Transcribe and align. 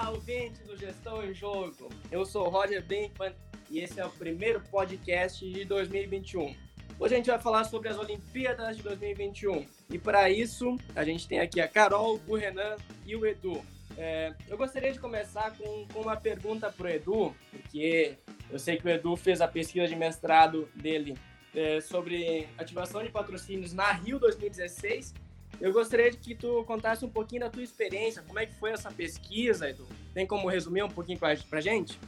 Olá, 0.00 0.10
ouvintes 0.10 0.60
do 0.60 0.76
Gestão 0.76 1.24
em 1.24 1.34
Jogo. 1.34 1.88
Eu 2.08 2.24
sou 2.24 2.48
Roger 2.48 2.84
Brinkman 2.84 3.34
e 3.68 3.80
esse 3.80 3.98
é 3.98 4.06
o 4.06 4.10
primeiro 4.10 4.60
podcast 4.70 5.44
de 5.44 5.64
2021. 5.64 6.54
Hoje 7.00 7.14
a 7.14 7.16
gente 7.16 7.26
vai 7.26 7.40
falar 7.40 7.64
sobre 7.64 7.88
as 7.88 7.98
Olimpíadas 7.98 8.76
de 8.76 8.82
2021. 8.84 9.66
E 9.90 9.98
para 9.98 10.30
isso, 10.30 10.76
a 10.94 11.02
gente 11.02 11.26
tem 11.26 11.40
aqui 11.40 11.60
a 11.60 11.66
Carol, 11.66 12.20
o 12.28 12.36
Renan 12.36 12.76
e 13.04 13.16
o 13.16 13.26
Edu. 13.26 13.60
É, 13.96 14.32
eu 14.46 14.56
gostaria 14.56 14.92
de 14.92 15.00
começar 15.00 15.56
com, 15.58 15.88
com 15.92 16.02
uma 16.02 16.16
pergunta 16.16 16.70
para 16.70 16.86
o 16.86 16.90
Edu, 16.90 17.34
porque 17.50 18.16
eu 18.52 18.58
sei 18.60 18.76
que 18.76 18.86
o 18.86 18.88
Edu 18.88 19.16
fez 19.16 19.40
a 19.40 19.48
pesquisa 19.48 19.88
de 19.88 19.96
mestrado 19.96 20.68
dele 20.76 21.18
é, 21.52 21.80
sobre 21.80 22.48
ativação 22.56 23.02
de 23.02 23.10
patrocínios 23.10 23.72
na 23.72 23.90
Rio 23.90 24.20
2016 24.20 25.12
eu 25.60 25.72
gostaria 25.72 26.10
que 26.10 26.34
tu 26.34 26.64
contasse 26.64 27.04
um 27.04 27.08
pouquinho 27.08 27.42
da 27.42 27.50
tua 27.50 27.62
experiência, 27.62 28.22
como 28.26 28.38
é 28.38 28.46
que 28.46 28.54
foi 28.54 28.70
essa 28.70 28.90
pesquisa, 28.90 29.68
Edu? 29.68 29.86
Tem 30.14 30.26
como 30.26 30.48
resumir 30.48 30.82
um 30.82 30.88
pouquinho 30.88 31.18
pra 31.18 31.60
gente? 31.60 31.98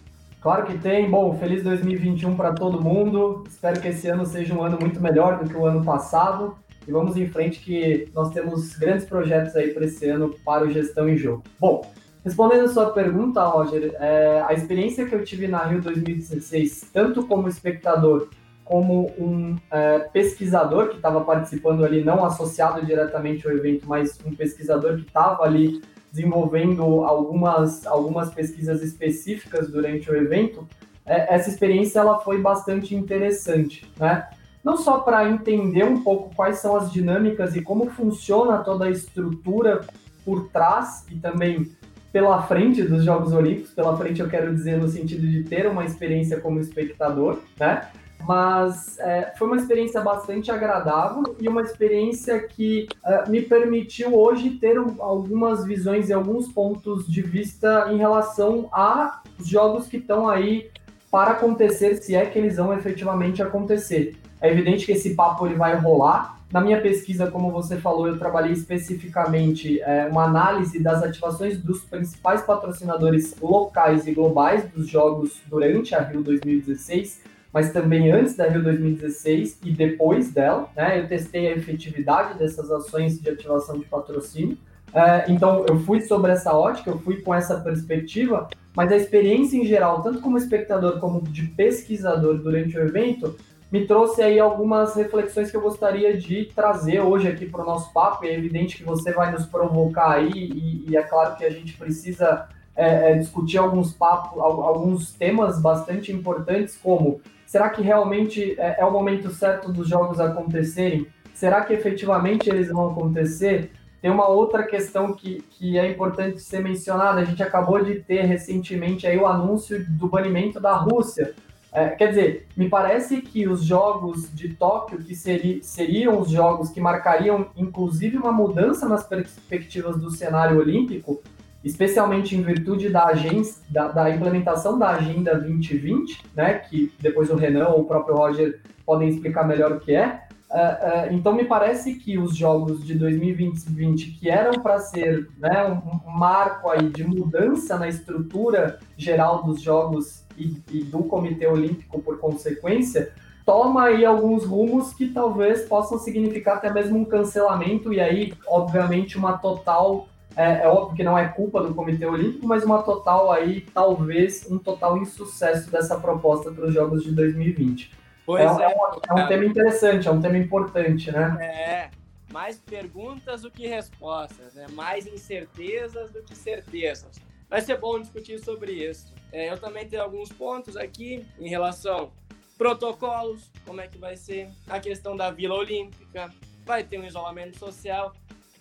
Claro 0.41 0.67
que 0.67 0.79
tem. 0.79 1.11
Bom, 1.11 1.37
feliz 1.39 1.63
2021 1.63 2.35
para 2.35 2.55
todo 2.55 2.81
mundo. 2.81 3.45
Espero 3.47 3.81
que 3.81 3.89
esse 3.89 4.09
ano 4.09 4.25
seja 4.25 4.55
um 4.55 4.63
ano 4.63 4.79
muito 4.81 5.01
melhor 5.01 5.43
do 5.43 5.49
que 5.49 5.57
o 5.57 5.67
ano 5.67 5.85
passado. 5.85 6.57
E 6.89 6.91
vamos 6.91 7.17
em 7.17 7.29
frente 7.29 7.61
que 7.61 8.09
nós 8.15 8.33
temos 8.33 8.75
grandes 8.77 9.05
projetos 9.05 9.55
aí 9.55 9.75
para 9.75 9.85
esse 9.85 10.09
ano 10.09 10.35
para 10.45 10.65
o 10.65 10.71
Gestão 10.71 11.09
em 11.09 11.17
Jogo. 11.17 11.43
Bom, 11.59 11.93
respondendo 12.25 12.65
a 12.65 12.69
sua 12.69 12.91
pergunta, 12.91 13.45
Roger, 13.45 13.95
é, 14.01 14.43
a 14.47 14.55
experiência 14.55 15.05
que 15.05 15.15
eu 15.15 15.23
tive 15.23 15.47
na 15.47 15.63
Rio 15.65 15.83
2016, 15.83 16.89
tanto 16.91 17.27
como 17.27 17.47
espectador 17.47 18.31
como 18.71 19.13
um 19.19 19.57
é, 19.69 19.99
pesquisador 19.99 20.91
que 20.91 20.95
estava 20.95 21.23
participando 21.23 21.85
ali, 21.85 22.05
não 22.05 22.25
associado 22.25 22.87
diretamente 22.87 23.45
ao 23.45 23.53
evento, 23.53 23.85
mas 23.89 24.17
um 24.25 24.33
pesquisador 24.33 24.95
que 24.95 25.09
estava 25.09 25.43
ali 25.43 25.83
desenvolvendo 26.13 26.81
algumas, 27.03 27.85
algumas 27.85 28.33
pesquisas 28.33 28.81
específicas 28.81 29.69
durante 29.69 30.09
o 30.09 30.15
evento, 30.15 30.69
é, 31.05 31.35
essa 31.35 31.51
experiência 31.51 31.99
ela 31.99 32.21
foi 32.21 32.41
bastante 32.41 32.95
interessante, 32.95 33.93
né? 33.99 34.29
Não 34.63 34.77
só 34.77 35.01
para 35.01 35.29
entender 35.29 35.83
um 35.83 36.05
pouco 36.05 36.33
quais 36.33 36.59
são 36.59 36.77
as 36.77 36.93
dinâmicas 36.93 37.57
e 37.57 37.63
como 37.63 37.91
funciona 37.91 38.59
toda 38.59 38.85
a 38.85 38.91
estrutura 38.91 39.81
por 40.25 40.49
trás 40.51 41.05
e 41.11 41.17
também 41.17 41.73
pela 42.13 42.41
frente 42.43 42.85
dos 42.85 43.03
Jogos 43.03 43.33
Olímpicos, 43.33 43.73
pela 43.73 43.97
frente 43.97 44.21
eu 44.21 44.29
quero 44.29 44.55
dizer 44.55 44.79
no 44.79 44.87
sentido 44.87 45.27
de 45.27 45.43
ter 45.43 45.67
uma 45.67 45.85
experiência 45.85 46.39
como 46.39 46.61
espectador, 46.61 47.41
né? 47.59 47.89
Mas 48.27 48.99
é, 48.99 49.33
foi 49.37 49.47
uma 49.47 49.57
experiência 49.57 50.01
bastante 50.01 50.51
agradável 50.51 51.37
e 51.41 51.49
uma 51.49 51.63
experiência 51.63 52.41
que 52.41 52.89
é, 53.05 53.29
me 53.29 53.43
permitiu 53.43 54.15
hoje 54.15 54.51
ter 54.51 54.77
algumas 54.99 55.65
visões 55.65 56.09
e 56.09 56.13
alguns 56.13 56.49
pontos 56.53 57.07
de 57.07 57.23
vista 57.23 57.89
em 57.91 57.97
relação 57.97 58.69
a 58.73 59.23
jogos 59.43 59.87
que 59.87 59.97
estão 59.97 60.29
aí 60.29 60.71
para 61.11 61.33
acontecer, 61.33 61.97
se 61.97 62.15
é 62.15 62.25
que 62.27 62.39
eles 62.39 62.57
vão 62.57 62.73
efetivamente 62.73 63.43
acontecer. 63.43 64.17
É 64.41 64.51
evidente 64.51 64.87
que 64.87 64.93
esse 64.93 65.15
papo 65.15 65.47
ele 65.47 65.57
vai 65.57 65.75
rolar. 65.77 66.39
Na 66.53 66.61
minha 66.61 66.81
pesquisa, 66.81 67.31
como 67.31 67.51
você 67.51 67.77
falou, 67.77 68.09
eu 68.09 68.19
trabalhei 68.19 68.53
especificamente 68.53 69.81
é, 69.83 70.09
uma 70.11 70.25
análise 70.25 70.81
das 70.81 71.03
ativações 71.03 71.59
dos 71.59 71.85
principais 71.85 72.43
patrocinadores 72.43 73.37
locais 73.41 74.07
e 74.07 74.13
globais 74.13 74.69
dos 74.71 74.89
jogos 74.89 75.41
durante 75.49 75.95
a 75.95 76.01
Rio 76.01 76.23
2016 76.23 77.23
mas 77.53 77.73
também 77.73 78.11
antes 78.13 78.37
da 78.37 78.47
Rio 78.47 78.63
2016 78.63 79.59
e 79.65 79.73
depois 79.73 80.31
dela. 80.33 80.69
Né? 80.77 81.01
Eu 81.01 81.09
testei 81.09 81.49
a 81.49 81.57
efetividade 81.57 82.39
dessas 82.39 82.71
ações 82.71 83.21
de 83.21 83.29
ativação 83.29 83.79
de 83.79 83.85
patrocínio. 83.87 84.57
É, 84.93 85.31
então, 85.31 85.65
eu 85.69 85.79
fui 85.81 86.01
sobre 86.01 86.33
essa 86.33 86.53
ótica, 86.53 86.91
eu 86.91 86.99
fui 86.99 87.21
com 87.21 87.35
essa 87.35 87.61
perspectiva, 87.61 88.49
mas 88.75 88.91
a 88.91 88.97
experiência 88.97 89.57
em 89.57 89.65
geral, 89.65 90.03
tanto 90.03 90.21
como 90.21 90.37
espectador 90.37 90.99
como 90.99 91.23
de 91.23 91.43
pesquisador 91.43 92.39
durante 92.39 92.77
o 92.77 92.81
evento, 92.81 93.37
me 93.71 93.87
trouxe 93.87 94.21
aí 94.21 94.41
algumas 94.41 94.97
reflexões 94.97 95.49
que 95.51 95.57
eu 95.57 95.61
gostaria 95.61 96.17
de 96.17 96.47
trazer 96.47 97.01
hoje 97.01 97.29
aqui 97.29 97.47
para 97.47 97.63
o 97.63 97.67
nosso 97.67 97.93
papo. 97.93 98.25
É 98.25 98.35
evidente 98.35 98.77
que 98.77 98.83
você 98.83 99.13
vai 99.13 99.31
nos 99.31 99.47
provocar 99.47 100.11
aí, 100.13 100.33
e, 100.33 100.91
e 100.91 100.97
é 100.97 101.03
claro 101.03 101.37
que 101.37 101.45
a 101.45 101.51
gente 101.51 101.75
precisa 101.75 102.49
é, 102.75 103.13
é, 103.13 103.15
discutir 103.19 103.59
alguns 103.59 103.93
papos, 103.93 104.41
alguns 104.41 105.13
temas 105.13 105.61
bastante 105.61 106.11
importantes, 106.11 106.77
como 106.83 107.21
Será 107.51 107.69
que 107.69 107.83
realmente 107.83 108.55
é, 108.61 108.77
é 108.79 108.85
o 108.85 108.93
momento 108.93 109.29
certo 109.29 109.73
dos 109.73 109.89
jogos 109.89 110.21
acontecerem? 110.21 111.09
Será 111.35 111.65
que 111.65 111.73
efetivamente 111.73 112.49
eles 112.49 112.69
vão 112.69 112.93
acontecer? 112.93 113.73
Tem 114.01 114.09
uma 114.09 114.29
outra 114.29 114.63
questão 114.63 115.13
que, 115.13 115.43
que 115.51 115.77
é 115.77 115.91
importante 115.91 116.41
ser 116.41 116.63
mencionada. 116.63 117.21
A 117.21 117.25
gente 117.25 117.43
acabou 117.43 117.83
de 117.83 117.97
ter 117.97 118.23
recentemente 118.23 119.05
aí 119.05 119.19
o 119.19 119.27
anúncio 119.27 119.85
do 119.85 120.07
banimento 120.07 120.61
da 120.61 120.77
Rússia. 120.77 121.35
É, 121.73 121.89
quer 121.89 122.11
dizer, 122.11 122.47
me 122.57 122.69
parece 122.69 123.21
que 123.21 123.49
os 123.49 123.65
jogos 123.65 124.33
de 124.33 124.55
Tóquio, 124.55 125.03
que 125.03 125.17
seri, 125.17 125.61
seriam 125.61 126.21
os 126.21 126.31
jogos 126.31 126.71
que 126.71 126.81
marcariam 126.81 127.49
inclusive 127.57 128.17
uma 128.17 128.31
mudança 128.31 128.89
nas 128.89 129.05
perspectivas 129.05 129.97
do 129.97 130.09
cenário 130.09 130.57
olímpico, 130.57 131.21
especialmente 131.65 132.37
em 132.37 132.43
virtude 132.43 132.89
da, 132.89 133.07
agência, 133.07 133.63
da, 133.69 133.89
da, 133.89 134.11
implementação 134.11 134.79
da 134.79 134.91
Agenda 134.91 135.39
2020, 135.39 136.25
né, 136.35 136.55
que 136.55 136.93
depois 136.99 137.31
o 137.31 137.37
Renan 137.37 137.69
ou 137.69 137.83
o 137.83 137.85
próprio 137.85 138.17
Roger 138.17 138.61
podem 138.85 139.09
explicar 139.09 139.47
melhor 139.47 139.73
o 139.73 139.81
que 139.81 139.95
é. 139.95 140.23
Uh, 140.51 140.55
uh, 140.55 141.15
então, 141.15 141.33
me 141.33 141.45
parece 141.45 141.95
que 141.95 142.19
os 142.19 142.37
jogos 142.37 142.85
de 142.85 142.95
2020, 142.95 144.19
que 144.19 144.29
eram 144.29 144.61
para 144.61 144.81
ser 144.81 145.29
né, 145.39 145.65
um, 145.65 146.11
marco 146.11 146.69
aí 146.69 146.89
de 146.89 147.05
mudança 147.05 147.79
na 147.79 147.89
estrutura 147.89 148.81
geral 148.97 149.45
dos 149.45 149.63
jogos 149.63 150.25
e, 150.37 150.61
e 150.73 150.83
do 150.83 151.05
Comitê 151.05 151.47
Olímpico 151.47 152.03
por 152.03 152.19
consequência, 152.19 153.13
toma 153.47 153.85
aí 153.85 154.05
alguns 154.05 154.45
rumos 154.45 154.93
que 154.93 155.09
talvez 155.09 155.63
possam 155.69 156.01
significar 156.01 156.57
até 156.57 156.73
mesmo 156.73 156.99
um 156.99 157.05
cancelamento 157.05 157.93
e 157.93 158.01
aí, 158.01 158.33
obviamente, 158.49 159.17
uma 159.17 159.39
total 159.39 160.09
é, 160.37 160.63
é, 160.63 160.69
óbvio 160.69 160.97
que 160.97 161.03
não 161.03 161.19
é 161.19 161.29
culpa 161.29 161.63
do 161.63 161.75
Comitê 161.75 162.07
Olímpico, 162.07 162.47
mas 162.47 162.65
uma 162.65 162.83
total 162.83 163.33
aí, 163.33 163.63
talvez, 163.63 164.47
um 164.51 164.59
total 164.59 164.97
insucesso 164.97 165.71
dessa 165.71 165.99
proposta 165.99 166.51
para 166.51 166.67
os 166.67 166.75
Jogos 166.75 167.05
de 167.05 167.13
2020. 167.13 167.93
Pois 168.25 168.59
é, 168.59 168.65
é, 168.65 168.69
é, 168.69 168.75
é 169.09 169.15
um 169.15 169.29
tema 169.29 169.45
interessante, 169.45 170.07
é 170.07 170.11
um 170.11 170.21
tema 170.21 170.39
importante, 170.39 171.11
né? 171.11 171.37
É, 171.41 171.91
mais 172.33 172.59
perguntas 172.59 173.43
do 173.43 173.51
que 173.51 173.67
respostas, 173.67 174.55
né? 174.55 174.67
Mais 174.73 175.07
incertezas 175.07 176.11
do 176.13 176.23
que 176.23 176.37
certezas. 176.37 177.21
Vai 177.49 177.61
ser 177.61 177.79
bom 177.79 177.99
discutir 177.99 178.39
sobre 178.39 178.73
isso. 178.73 179.13
É, 179.33 179.51
eu 179.51 179.59
também 179.59 179.89
tenho 179.89 180.03
alguns 180.03 180.31
pontos 180.31 180.77
aqui 180.77 181.27
em 181.39 181.49
relação 181.49 182.13
protocolos, 182.57 183.51
como 183.65 183.81
é 183.81 183.89
que 183.89 183.97
vai 183.97 184.17
ser 184.17 184.51
a 184.69 184.79
questão 184.79 185.17
da 185.17 185.31
Vila 185.31 185.55
Olímpica, 185.55 186.31
vai 186.67 186.85
ter 186.85 187.01
um 187.01 187.05
isolamento 187.05 187.59
social 187.59 188.13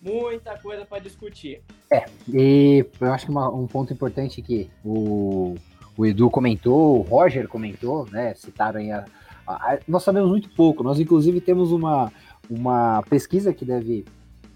muita 0.02 0.58
coisa 0.58 0.86
para 0.86 1.00
discutir. 1.00 1.62
É, 1.92 2.06
e 2.28 2.86
eu 3.00 3.14
acho 3.14 3.26
que 3.26 3.32
uma, 3.32 3.50
um 3.50 3.68
ponto 3.68 3.92
importante 3.94 4.42
que 4.42 4.70
o, 4.84 5.56
o 5.98 6.06
Edu 6.06 6.30
comentou, 6.30 7.00
o 7.00 7.02
Roger 7.02 7.48
comentou, 7.48 8.08
né? 8.10 8.34
Citaram 8.34 8.80
aí 8.80 8.92
a, 8.92 9.06
a, 9.46 9.54
a, 9.54 9.80
nós 9.88 10.04
sabemos 10.04 10.30
muito 10.30 10.50
pouco. 10.50 10.84
Nós, 10.84 11.00
inclusive, 11.00 11.42
temos 11.42 11.72
uma, 11.72 12.12
uma 12.50 13.04
pesquisa 13.10 13.54
que 13.54 13.66
deve. 13.66 14.06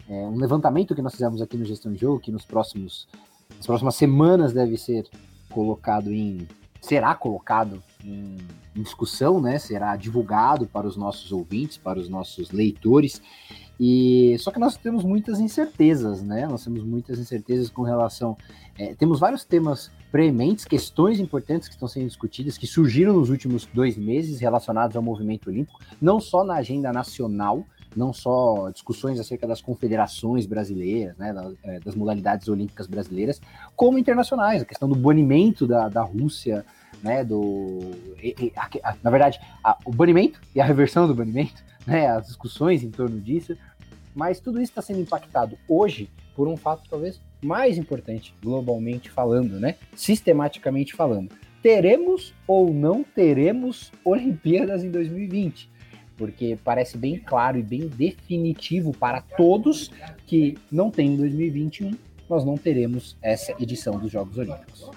É, 0.09 0.13
um 0.13 0.35
levantamento 0.35 0.93
que 0.93 1.01
nós 1.01 1.13
fizemos 1.13 1.41
aqui 1.41 1.57
no 1.57 1.65
Gestão 1.65 1.91
de 1.93 1.99
Jogo, 1.99 2.19
que 2.19 2.31
nos 2.31 2.45
próximos, 2.45 3.07
nas 3.55 3.65
próximas 3.65 3.95
semanas 3.95 4.53
deve 4.53 4.77
ser 4.77 5.07
colocado 5.49 6.11
em. 6.11 6.47
será 6.81 7.15
colocado 7.15 7.81
em, 8.03 8.37
em 8.75 8.81
discussão, 8.81 9.41
né? 9.41 9.57
Será 9.59 9.95
divulgado 9.95 10.67
para 10.67 10.85
os 10.85 10.97
nossos 10.97 11.31
ouvintes, 11.31 11.77
para 11.77 11.99
os 11.99 12.09
nossos 12.09 12.51
leitores. 12.51 13.21
E 13.85 14.37
só 14.39 14.49
que 14.49 14.59
nós 14.59 14.77
temos 14.77 15.03
muitas 15.03 15.41
incertezas, 15.41 16.23
né? 16.23 16.47
Nós 16.47 16.63
temos 16.63 16.85
muitas 16.85 17.19
incertezas 17.19 17.69
com 17.69 17.81
relação. 17.81 18.37
É, 18.79 18.95
temos 18.95 19.19
vários 19.19 19.43
temas 19.43 19.91
prementes, 20.09 20.63
questões 20.63 21.19
importantes 21.19 21.67
que 21.67 21.73
estão 21.73 21.89
sendo 21.89 22.07
discutidas, 22.07 22.57
que 22.57 22.65
surgiram 22.65 23.11
nos 23.11 23.29
últimos 23.29 23.67
dois 23.73 23.97
meses 23.97 24.39
relacionados 24.39 24.95
ao 24.95 25.03
movimento 25.03 25.49
olímpico, 25.49 25.81
não 26.01 26.21
só 26.21 26.45
na 26.45 26.53
agenda 26.53 26.93
nacional, 26.93 27.65
não 27.93 28.13
só 28.13 28.69
discussões 28.69 29.19
acerca 29.19 29.45
das 29.45 29.61
confederações 29.61 30.45
brasileiras, 30.45 31.17
né, 31.17 31.33
das, 31.33 31.53
é, 31.63 31.79
das 31.81 31.93
modalidades 31.93 32.47
olímpicas 32.47 32.87
brasileiras, 32.87 33.41
como 33.75 33.99
internacionais, 33.99 34.61
a 34.61 34.65
questão 34.65 34.87
do 34.87 34.95
banimento 34.95 35.67
da, 35.67 35.89
da 35.89 36.03
Rússia, 36.03 36.65
né, 37.03 37.21
do, 37.21 37.91
e, 38.21 38.33
e, 38.39 38.53
a, 38.55 38.91
a, 38.91 38.95
na 39.03 39.11
verdade, 39.11 39.41
a, 39.61 39.77
o 39.83 39.91
banimento 39.91 40.39
e 40.55 40.61
a 40.61 40.65
reversão 40.65 41.05
do 41.05 41.13
banimento, 41.13 41.61
né, 41.85 42.07
as 42.07 42.27
discussões 42.27 42.83
em 42.83 42.89
torno 42.89 43.19
disso, 43.19 43.57
mas 44.15 44.39
tudo 44.39 44.61
isso 44.61 44.71
está 44.71 44.81
sendo 44.81 45.01
impactado 45.01 45.57
hoje 45.67 46.09
por 46.35 46.47
um 46.47 46.57
fato 46.57 46.83
talvez 46.89 47.21
mais 47.41 47.77
importante, 47.77 48.33
globalmente 48.41 49.09
falando, 49.09 49.59
né, 49.59 49.75
sistematicamente 49.95 50.93
falando. 50.93 51.31
Teremos 51.61 52.33
ou 52.47 52.73
não 52.73 53.03
teremos 53.03 53.91
Olimpíadas 54.03 54.83
em 54.83 54.91
2020? 54.91 55.71
Porque 56.17 56.57
parece 56.63 56.97
bem 56.97 57.17
claro 57.17 57.57
e 57.57 57.63
bem 57.63 57.87
definitivo 57.87 58.91
para 58.91 59.21
todos 59.21 59.91
que 60.27 60.57
não 60.71 60.91
tem 60.91 61.13
em 61.13 61.17
2021 61.17 61.91
nós 62.29 62.43
não 62.43 62.57
teremos 62.57 63.17
essa 63.21 63.51
edição 63.59 63.97
dos 63.99 64.11
Jogos 64.11 64.37
Olímpicos. 64.37 64.89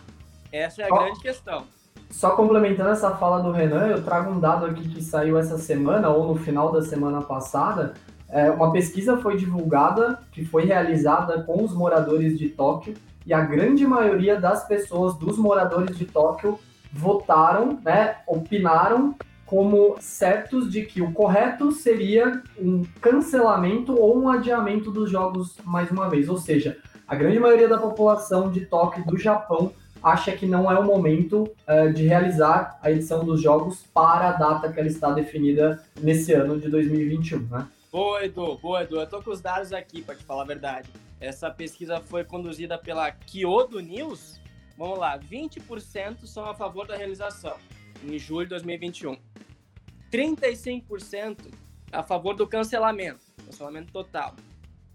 Essa 0.51 0.83
é 0.83 0.85
a 0.87 0.89
grande 0.89 1.21
questão. 1.21 1.65
Só 2.11 2.31
complementando 2.31 2.91
essa 2.91 3.17
fala 3.17 3.43
do 3.43 3.51
Renan, 3.51 3.89
eu 3.89 4.03
trago 4.03 4.31
um 4.31 4.41
dado 4.41 4.67
aqui 4.67 4.89
que 4.89 5.03
saiu 5.03 5.37
essa 5.39 5.59
semana, 5.59 6.09
ou 6.09 6.33
no 6.33 6.37
final 6.37 6.73
da 6.73 6.83
semana 6.83 7.21
passada. 7.21 7.95
É, 8.29 8.51
uma 8.51 8.73
pesquisa 8.73 9.17
foi 9.19 9.37
divulgada, 9.37 10.19
que 10.33 10.45
foi 10.45 10.65
realizada 10.65 11.43
com 11.43 11.63
os 11.63 11.73
moradores 11.73 12.39
de 12.39 12.49
Tóquio, 12.49 12.95
e 13.25 13.33
a 13.33 13.41
grande 13.41 13.87
maioria 13.87 14.41
das 14.41 14.67
pessoas, 14.67 15.15
dos 15.17 15.37
moradores 15.37 15.97
de 15.97 16.05
Tóquio, 16.05 16.59
votaram, 16.93 17.79
né, 17.85 18.17
opinaram 18.27 19.15
como 19.45 19.97
certos 20.01 20.71
de 20.71 20.85
que 20.85 21.01
o 21.01 21.13
correto 21.13 21.71
seria 21.71 22.43
um 22.59 22.85
cancelamento 23.01 23.97
ou 23.99 24.19
um 24.19 24.29
adiamento 24.29 24.91
dos 24.91 25.11
jogos 25.11 25.57
mais 25.65 25.91
uma 25.91 26.09
vez. 26.09 26.29
Ou 26.29 26.37
seja, 26.37 26.77
a 27.07 27.15
grande 27.15 27.39
maioria 27.39 27.69
da 27.69 27.79
população 27.79 28.51
de 28.51 28.67
Tóquio 28.67 29.05
do 29.05 29.17
Japão 29.17 29.73
acha 30.03 30.33
que 30.33 30.47
não 30.47 30.71
é 30.71 30.79
o 30.79 30.85
momento 30.85 31.45
uh, 31.69 31.93
de 31.93 32.07
realizar 32.07 32.79
a 32.83 32.91
edição 32.91 33.25
dos 33.25 33.41
jogos 33.41 33.85
para 33.95 34.31
a 34.31 34.33
data 34.33 34.73
que 34.73 34.79
ela 34.79 34.89
está 34.89 35.11
definida 35.13 35.83
nesse 36.01 36.33
ano 36.33 36.61
de 36.61 36.69
2021, 36.69 37.41
né? 37.51 37.67
Boa, 37.97 38.23
Edu, 38.23 38.59
boa, 38.59 38.83
Edu. 38.83 39.01
Eu 39.01 39.07
tô 39.09 39.23
com 39.23 39.31
os 39.31 39.41
dados 39.41 39.73
aqui, 39.73 40.03
para 40.03 40.15
te 40.15 40.23
falar 40.23 40.43
a 40.43 40.45
verdade. 40.45 40.87
Essa 41.19 41.51
pesquisa 41.51 41.99
foi 41.99 42.25
conduzida 42.25 42.77
pela 42.77 43.11
Kyodo 43.11 43.81
News. 43.81 44.39
Vamos 44.77 44.99
lá, 44.99 45.19
20% 45.19 46.27
são 46.27 46.45
a 46.45 46.55
favor 46.55 46.87
da 46.87 46.95
realização 46.95 47.57
em 48.05 48.19
julho 48.19 48.45
de 48.45 48.51
2021. 48.51 49.17
35% 50.13 51.51
a 51.91 52.03
favor 52.03 52.35
do 52.35 52.47
cancelamento, 52.47 53.25
cancelamento 53.47 53.91
total. 53.91 54.37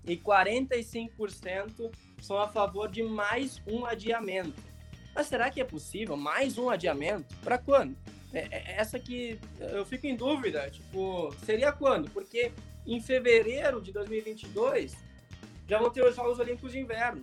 E 0.06 0.16
45% 0.16 1.92
são 2.22 2.38
a 2.38 2.48
favor 2.48 2.88
de 2.88 3.02
mais 3.02 3.60
um 3.66 3.84
adiamento. 3.84 4.62
Mas 5.16 5.26
será 5.26 5.50
que 5.50 5.60
é 5.60 5.66
possível 5.66 6.16
mais 6.16 6.56
um 6.60 6.70
adiamento? 6.70 7.36
Para 7.38 7.58
quando? 7.58 7.98
É, 8.32 8.48
é, 8.52 8.76
essa 8.78 9.00
que 9.00 9.40
eu 9.60 9.84
fico 9.88 10.06
em 10.06 10.16
dúvida. 10.16 10.70
Tipo, 10.70 11.34
seria 11.44 11.72
quando? 11.72 12.08
Porque 12.12 12.52
em 12.86 13.00
fevereiro 13.00 13.82
de 13.82 13.92
2022 13.92 14.96
já 15.68 15.80
vão 15.80 15.90
ter 15.90 16.04
os 16.04 16.16
Jogos 16.16 16.40
Olímpicos 16.40 16.74
de 16.74 16.80
Inverno. 16.80 17.22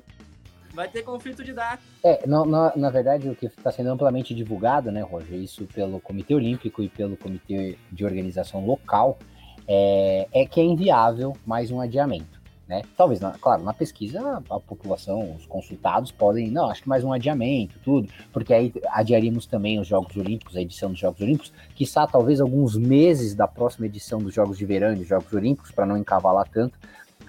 Vai 0.73 0.89
ter 0.89 1.03
conflito 1.03 1.43
de 1.45 1.53
data. 1.53 1.83
É, 2.03 2.27
na, 2.27 2.45
na, 2.45 2.73
na 2.77 2.91
verdade, 2.91 3.29
o 3.29 3.35
que 3.35 3.47
está 3.47 3.71
sendo 3.71 3.91
amplamente 3.91 4.35
divulgado, 4.35 4.91
né, 4.91 5.03
Roger, 5.03 5.39
isso 5.39 5.67
pelo 5.67 6.01
Comitê 6.01 6.35
Olímpico 6.35 6.83
e 6.83 6.89
pelo 6.89 7.17
Comitê 7.17 7.77
de 7.91 8.05
Organização 8.05 8.65
Local, 8.65 9.19
é, 9.67 10.29
é 10.33 10.47
que 10.47 10.61
é 10.61 10.65
inviável 10.65 11.37
mais 11.45 11.71
um 11.71 11.81
adiamento. 11.81 12.38
Né? 12.69 12.83
Talvez, 12.97 13.19
na, 13.19 13.31
claro, 13.33 13.63
na 13.63 13.73
pesquisa 13.73 14.43
a 14.51 14.61
população, 14.61 15.35
os 15.35 15.47
consultados 15.47 16.13
podem, 16.13 16.51
não, 16.51 16.69
acho 16.69 16.83
que 16.83 16.89
mais 16.89 17.03
um 17.03 17.13
adiamento, 17.13 17.79
tudo, 17.83 18.09
porque 18.31 18.53
aí 18.53 18.73
adiaríamos 18.91 19.47
também 19.47 19.81
os 19.81 19.87
Jogos 19.87 20.15
Olímpicos, 20.17 20.55
a 20.55 20.61
edição 20.61 20.91
dos 20.91 20.99
Jogos 20.99 21.21
Olímpicos, 21.23 21.53
quiçá 21.75 22.07
talvez 22.07 22.43
alguns 22.43 22.77
meses 22.77 23.35
da 23.35 23.49
próxima 23.49 23.87
edição 23.87 24.19
dos 24.19 24.35
Jogos 24.35 24.59
de 24.59 24.67
Verão 24.67 24.93
e 24.93 24.97
dos 24.97 25.09
Jogos 25.09 25.33
Olímpicos, 25.33 25.71
para 25.71 25.87
não 25.87 25.97
encavalar 25.97 26.47
tanto. 26.49 26.79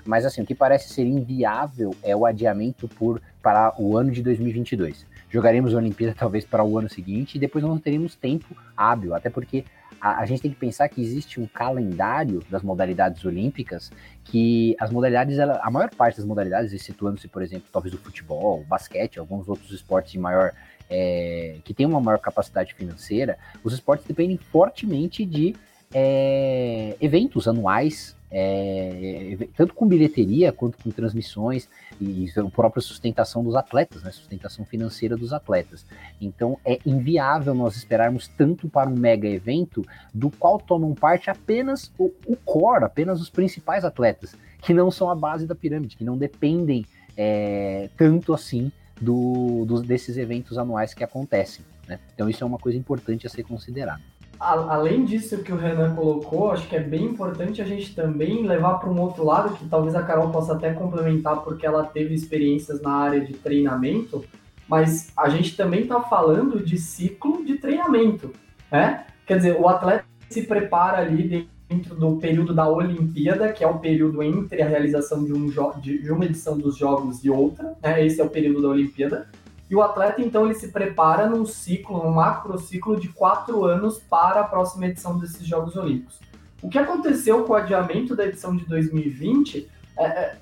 Mas 0.05 0.25
assim, 0.25 0.41
o 0.41 0.45
que 0.45 0.55
parece 0.55 0.89
ser 0.89 1.05
inviável 1.05 1.95
é 2.03 2.15
o 2.15 2.25
adiamento 2.25 2.87
por 2.87 3.21
para 3.41 3.73
o 3.77 3.97
ano 3.97 4.11
de 4.11 4.21
2022. 4.21 5.05
Jogaremos 5.29 5.73
a 5.73 5.77
Olimpíada 5.77 6.15
talvez 6.17 6.43
para 6.43 6.63
o 6.63 6.77
ano 6.77 6.89
seguinte 6.89 7.35
e 7.35 7.39
depois 7.39 7.63
não 7.63 7.77
teremos 7.77 8.15
tempo 8.15 8.55
hábil, 8.75 9.13
até 9.13 9.29
porque 9.29 9.63
a, 9.99 10.19
a, 10.21 10.25
gente 10.25 10.41
tem 10.41 10.51
que 10.51 10.57
pensar 10.57 10.87
que 10.89 11.01
existe 11.01 11.39
um 11.39 11.47
calendário 11.47 12.43
das 12.49 12.61
modalidades 12.61 13.23
olímpicas 13.25 13.91
que 14.23 14.75
as 14.79 14.91
modalidades, 14.91 15.37
ela, 15.37 15.59
a 15.63 15.71
maior 15.71 15.89
parte 15.89 16.17
das 16.17 16.25
modalidades, 16.25 16.79
situando-se, 16.81 17.27
por 17.27 17.41
exemplo, 17.41 17.67
talvez 17.71 17.93
o 17.93 17.97
futebol, 17.97 18.61
o 18.61 18.65
basquete, 18.65 19.19
alguns 19.19 19.47
outros 19.47 19.71
esportes 19.71 20.11
de 20.11 20.19
maior 20.19 20.53
é, 20.89 21.57
que 21.63 21.73
tem 21.73 21.85
uma 21.85 22.01
maior 22.01 22.19
capacidade 22.19 22.73
financeira, 22.73 23.37
os 23.63 23.73
esportes 23.73 24.07
dependem 24.07 24.37
fortemente 24.37 25.25
de 25.25 25.55
é, 25.93 26.95
eventos 27.01 27.47
anuais 27.47 28.15
é, 28.31 29.37
tanto 29.57 29.73
com 29.73 29.87
bilheteria 29.87 30.51
quanto 30.51 30.77
com 30.77 30.91
transmissões 30.91 31.67
e 31.99 32.31
a 32.37 32.43
própria 32.49 32.81
sustentação 32.81 33.43
dos 33.43 33.55
atletas, 33.55 34.03
né, 34.03 34.11
sustentação 34.11 34.63
financeira 34.65 35.17
dos 35.17 35.33
atletas. 35.33 35.85
Então 36.21 36.57
é 36.63 36.79
inviável 36.85 37.55
nós 37.55 37.75
esperarmos 37.75 38.27
tanto 38.27 38.69
para 38.69 38.89
um 38.89 38.95
mega 38.95 39.27
evento 39.27 39.83
do 40.13 40.29
qual 40.29 40.59
tomam 40.59 40.93
parte 40.93 41.29
apenas 41.29 41.91
o, 41.97 42.11
o 42.27 42.35
core, 42.35 42.83
apenas 42.83 43.19
os 43.19 43.29
principais 43.29 43.83
atletas, 43.83 44.35
que 44.61 44.73
não 44.73 44.91
são 44.91 45.09
a 45.09 45.15
base 45.15 45.47
da 45.47 45.55
pirâmide, 45.55 45.97
que 45.97 46.03
não 46.03 46.17
dependem 46.17 46.85
é, 47.17 47.89
tanto 47.97 48.33
assim 48.33 48.71
do, 49.01 49.65
do, 49.65 49.81
desses 49.81 50.17
eventos 50.17 50.57
anuais 50.57 50.93
que 50.93 51.03
acontecem. 51.03 51.65
Né? 51.87 51.99
Então 52.13 52.29
isso 52.29 52.43
é 52.43 52.47
uma 52.47 52.59
coisa 52.59 52.77
importante 52.77 53.25
a 53.25 53.29
ser 53.29 53.43
considerada 53.43 54.01
além 54.39 55.03
disso 55.03 55.43
que 55.43 55.51
o 55.51 55.57
Renan 55.57 55.95
colocou, 55.95 56.51
acho 56.51 56.67
que 56.67 56.75
é 56.75 56.79
bem 56.79 57.03
importante 57.03 57.61
a 57.61 57.65
gente 57.65 57.93
também 57.93 58.45
levar 58.45 58.75
para 58.75 58.89
um 58.89 58.99
outro 58.99 59.25
lado, 59.25 59.55
que 59.55 59.67
talvez 59.67 59.95
a 59.95 60.03
Carol 60.03 60.31
possa 60.31 60.53
até 60.53 60.71
complementar, 60.73 61.41
porque 61.41 61.65
ela 61.65 61.83
teve 61.83 62.13
experiências 62.13 62.81
na 62.81 62.91
área 62.91 63.19
de 63.19 63.33
treinamento, 63.33 64.23
mas 64.67 65.11
a 65.17 65.27
gente 65.29 65.57
também 65.57 65.81
está 65.81 66.01
falando 66.01 66.63
de 66.63 66.77
ciclo 66.77 67.43
de 67.43 67.57
treinamento, 67.57 68.31
né? 68.71 69.05
Quer 69.25 69.37
dizer, 69.37 69.59
o 69.59 69.67
atleta 69.67 70.05
se 70.29 70.43
prepara 70.43 70.99
ali 70.99 71.47
dentro 71.67 71.95
do 71.95 72.15
período 72.15 72.53
da 72.53 72.67
Olimpíada, 72.67 73.51
que 73.51 73.63
é 73.63 73.67
o 73.67 73.79
período 73.79 74.23
entre 74.23 74.61
a 74.61 74.67
realização 74.67 75.23
de, 75.23 75.33
um 75.33 75.47
de 75.47 76.11
uma 76.11 76.25
edição 76.25 76.57
dos 76.57 76.77
Jogos 76.77 77.23
e 77.25 77.29
outra, 77.29 77.75
né? 77.81 78.05
Esse 78.05 78.21
é 78.21 78.23
o 78.23 78.29
período 78.29 78.61
da 78.61 78.69
Olimpíada. 78.69 79.27
E 79.69 79.75
o 79.75 79.81
atleta, 79.81 80.21
então, 80.21 80.45
ele 80.45 80.55
se 80.55 80.69
prepara 80.69 81.27
num 81.27 81.45
ciclo, 81.45 82.03
num 82.03 82.11
macro 82.11 82.57
ciclo 82.57 82.99
de 82.99 83.09
quatro 83.09 83.63
anos 83.65 83.99
para 83.99 84.41
a 84.41 84.43
próxima 84.43 84.87
edição 84.87 85.17
desses 85.17 85.45
Jogos 85.45 85.75
Olímpicos. 85.75 86.19
O 86.61 86.69
que 86.69 86.79
aconteceu 86.79 87.43
com 87.43 87.53
o 87.53 87.55
adiamento 87.55 88.15
da 88.15 88.25
edição 88.25 88.55
de 88.55 88.65
2020 88.65 89.69
é, 89.99 90.05
é, 90.05 90.37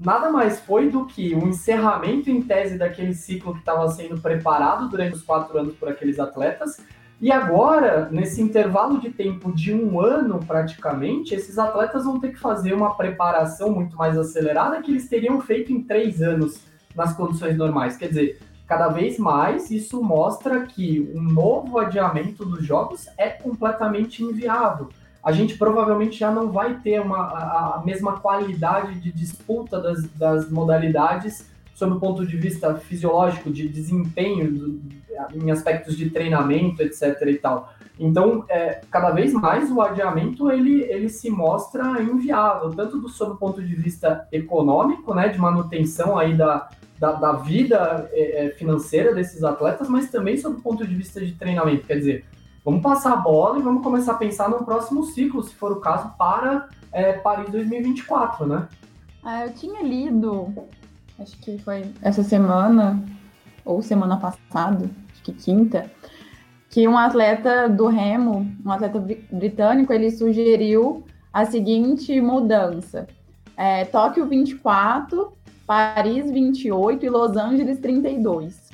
nada 0.00 0.30
mais 0.30 0.58
foi 0.60 0.90
do 0.90 1.06
que 1.06 1.32
o 1.32 1.44
um 1.44 1.48
encerramento 1.48 2.28
em 2.28 2.42
tese 2.42 2.76
daquele 2.76 3.14
ciclo 3.14 3.52
que 3.52 3.60
estava 3.60 3.88
sendo 3.88 4.20
preparado 4.20 4.88
durante 4.88 5.14
os 5.14 5.22
quatro 5.22 5.56
anos 5.56 5.74
por 5.74 5.88
aqueles 5.88 6.18
atletas. 6.18 6.80
E 7.20 7.30
agora, 7.32 8.08
nesse 8.10 8.42
intervalo 8.42 9.00
de 9.00 9.10
tempo 9.10 9.52
de 9.52 9.72
um 9.72 10.00
ano 10.00 10.40
praticamente, 10.44 11.34
esses 11.34 11.56
atletas 11.56 12.04
vão 12.04 12.20
ter 12.20 12.32
que 12.32 12.38
fazer 12.38 12.74
uma 12.74 12.94
preparação 12.94 13.70
muito 13.70 13.96
mais 13.96 14.18
acelerada 14.18 14.82
que 14.82 14.90
eles 14.90 15.08
teriam 15.08 15.40
feito 15.40 15.72
em 15.72 15.82
três 15.82 16.20
anos 16.20 16.60
nas 16.94 17.16
condições 17.16 17.56
normais. 17.56 17.96
Quer 17.96 18.08
dizer, 18.08 18.40
cada 18.66 18.88
vez 18.88 19.18
mais 19.18 19.70
isso 19.70 20.02
mostra 20.02 20.66
que 20.66 21.10
um 21.14 21.22
novo 21.22 21.78
adiamento 21.78 22.44
dos 22.44 22.64
jogos 22.64 23.06
é 23.16 23.28
completamente 23.28 24.22
inviável. 24.22 24.88
A 25.22 25.32
gente 25.32 25.56
provavelmente 25.56 26.18
já 26.18 26.30
não 26.30 26.50
vai 26.50 26.80
ter 26.80 27.00
uma, 27.00 27.18
a, 27.18 27.76
a 27.76 27.82
mesma 27.84 28.20
qualidade 28.20 29.00
de 29.00 29.12
disputa 29.12 29.80
das, 29.80 30.04
das 30.10 30.50
modalidades 30.50 31.46
sob 31.74 31.94
o 31.94 32.00
ponto 32.00 32.26
de 32.26 32.36
vista 32.36 32.74
fisiológico, 32.74 33.50
de 33.50 33.68
desempenho, 33.68 34.50
do, 34.50 34.80
em 35.34 35.50
aspectos 35.50 35.96
de 35.96 36.08
treinamento, 36.10 36.82
etc. 36.82 37.20
e 37.26 37.34
tal. 37.34 37.72
Então, 37.98 38.44
é, 38.48 38.80
cada 38.90 39.10
vez 39.10 39.32
mais 39.32 39.70
o 39.70 39.80
adiamento 39.80 40.50
ele, 40.50 40.82
ele 40.84 41.08
se 41.08 41.30
mostra 41.30 42.02
inviável, 42.02 42.70
tanto 42.70 42.98
do, 42.98 43.08
sob 43.08 43.32
o 43.32 43.36
ponto 43.36 43.62
de 43.62 43.74
vista 43.74 44.26
econômico, 44.32 45.14
né, 45.14 45.28
de 45.28 45.38
manutenção 45.38 46.18
aí 46.18 46.34
da, 46.34 46.68
da, 46.98 47.12
da 47.12 47.32
vida 47.32 48.08
é, 48.12 48.46
é, 48.46 48.50
financeira 48.50 49.14
desses 49.14 49.42
atletas, 49.44 49.88
mas 49.88 50.10
também 50.10 50.36
sob 50.36 50.56
o 50.56 50.60
ponto 50.60 50.86
de 50.86 50.94
vista 50.94 51.20
de 51.20 51.32
treinamento. 51.32 51.86
Quer 51.86 51.96
dizer, 51.96 52.24
vamos 52.64 52.82
passar 52.82 53.12
a 53.12 53.16
bola 53.16 53.58
e 53.58 53.62
vamos 53.62 53.82
começar 53.82 54.12
a 54.12 54.16
pensar 54.16 54.48
no 54.48 54.64
próximo 54.64 55.04
ciclo, 55.04 55.42
se 55.42 55.54
for 55.54 55.72
o 55.72 55.80
caso, 55.80 56.12
para 56.18 56.68
é, 56.92 57.12
Paris 57.12 57.50
2024, 57.50 58.46
né? 58.46 58.68
Ah, 59.22 59.46
eu 59.46 59.52
tinha 59.52 59.82
lido, 59.82 60.54
acho 61.18 61.36
que 61.38 61.58
foi 61.58 61.92
essa 62.00 62.22
semana, 62.22 63.02
ou 63.64 63.82
semana 63.82 64.16
passada, 64.16 64.88
acho 65.12 65.22
que 65.22 65.32
quinta, 65.32 65.90
que 66.70 66.86
um 66.86 66.96
atleta 66.96 67.68
do 67.68 67.88
remo, 67.88 68.50
um 68.64 68.70
atleta 68.70 69.02
britânico, 69.32 69.92
ele 69.92 70.10
sugeriu 70.10 71.04
a 71.32 71.44
seguinte 71.44 72.18
mudança. 72.20 73.06
É, 73.56 73.84
Tóquio 73.84 74.26
24 74.26 75.32
Paris 75.66 76.30
28 76.30 77.04
e 77.04 77.08
Los 77.08 77.36
Angeles 77.36 77.78
32. 77.80 78.70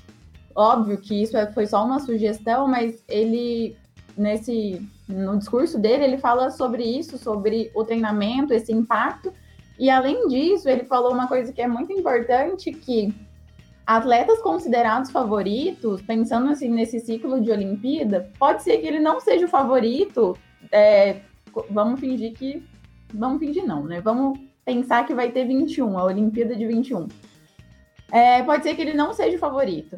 Óbvio 0.54 0.98
que 0.98 1.22
isso 1.22 1.36
é, 1.36 1.50
foi 1.50 1.66
só 1.66 1.84
uma 1.84 1.98
sugestão, 1.98 2.68
mas 2.68 3.02
ele 3.08 3.76
nesse 4.16 4.86
no 5.08 5.38
discurso 5.38 5.78
dele 5.78 6.04
ele 6.04 6.18
fala 6.18 6.50
sobre 6.50 6.82
isso, 6.84 7.16
sobre 7.16 7.70
o 7.74 7.84
treinamento, 7.84 8.52
esse 8.52 8.72
impacto. 8.72 9.32
E 9.78 9.88
além 9.88 10.28
disso, 10.28 10.68
ele 10.68 10.84
falou 10.84 11.12
uma 11.12 11.26
coisa 11.26 11.52
que 11.52 11.62
é 11.62 11.66
muito 11.66 11.92
importante 11.92 12.70
que 12.72 13.14
atletas 13.86 14.40
considerados 14.40 15.10
favoritos, 15.10 16.02
pensando 16.02 16.50
assim 16.50 16.68
nesse 16.68 17.00
ciclo 17.00 17.40
de 17.40 17.50
Olimpíada, 17.50 18.30
pode 18.38 18.62
ser 18.62 18.78
que 18.78 18.86
ele 18.86 19.00
não 19.00 19.20
seja 19.20 19.46
o 19.46 19.48
favorito. 19.48 20.36
É, 20.70 21.20
vamos 21.70 22.00
fingir 22.00 22.32
que. 22.34 22.62
Vamos 23.12 23.40
fingir 23.40 23.66
não, 23.66 23.84
né? 23.84 24.00
Vamos 24.00 24.38
pensar 24.64 25.06
que 25.06 25.14
vai 25.14 25.30
ter 25.30 25.44
21, 25.46 25.98
a 25.98 26.04
Olimpíada 26.04 26.54
de 26.54 26.66
21. 26.66 27.08
é, 28.12 28.42
pode 28.42 28.62
ser 28.62 28.74
que 28.74 28.82
ele 28.82 28.94
não 28.94 29.12
seja 29.12 29.36
o 29.36 29.40
favorito. 29.40 29.96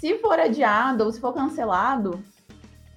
Se 0.00 0.18
for 0.18 0.38
adiado 0.38 1.04
ou 1.04 1.12
se 1.12 1.20
for 1.20 1.32
cancelado, 1.32 2.20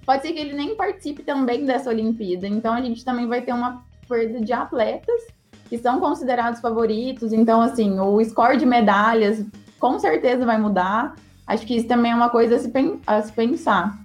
pode 0.04 0.22
ser 0.22 0.32
que 0.32 0.40
ele 0.40 0.54
nem 0.54 0.74
participe 0.74 1.22
também 1.22 1.64
dessa 1.64 1.90
Olimpíada. 1.90 2.46
Então 2.48 2.74
a 2.74 2.80
gente 2.80 3.04
também 3.04 3.26
vai 3.26 3.42
ter 3.42 3.52
uma 3.52 3.84
perda 4.08 4.40
de 4.40 4.52
atletas 4.52 5.26
que 5.68 5.78
são 5.78 6.00
considerados 6.00 6.60
favoritos. 6.60 7.32
Então, 7.32 7.60
assim, 7.60 7.98
o 7.98 8.24
score 8.24 8.56
de 8.56 8.66
medalhas 8.66 9.44
com 9.78 9.98
certeza 9.98 10.44
vai 10.44 10.58
mudar. 10.58 11.14
Acho 11.46 11.66
que 11.66 11.76
isso 11.76 11.86
também 11.86 12.12
é 12.12 12.14
uma 12.14 12.30
coisa 12.30 12.56
a 12.56 12.58
se, 12.58 12.72
a 13.06 13.22
se 13.22 13.32
pensar. 13.32 13.96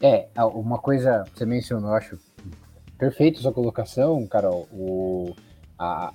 É, 0.00 0.28
uma 0.54 0.78
coisa 0.78 1.24
você 1.34 1.44
mencionou, 1.44 1.92
acho 1.92 2.18
perfeito 2.96 3.40
sua 3.40 3.52
colocação, 3.52 4.26
Carol. 4.26 4.68
O, 4.72 5.34
a, 5.78 6.12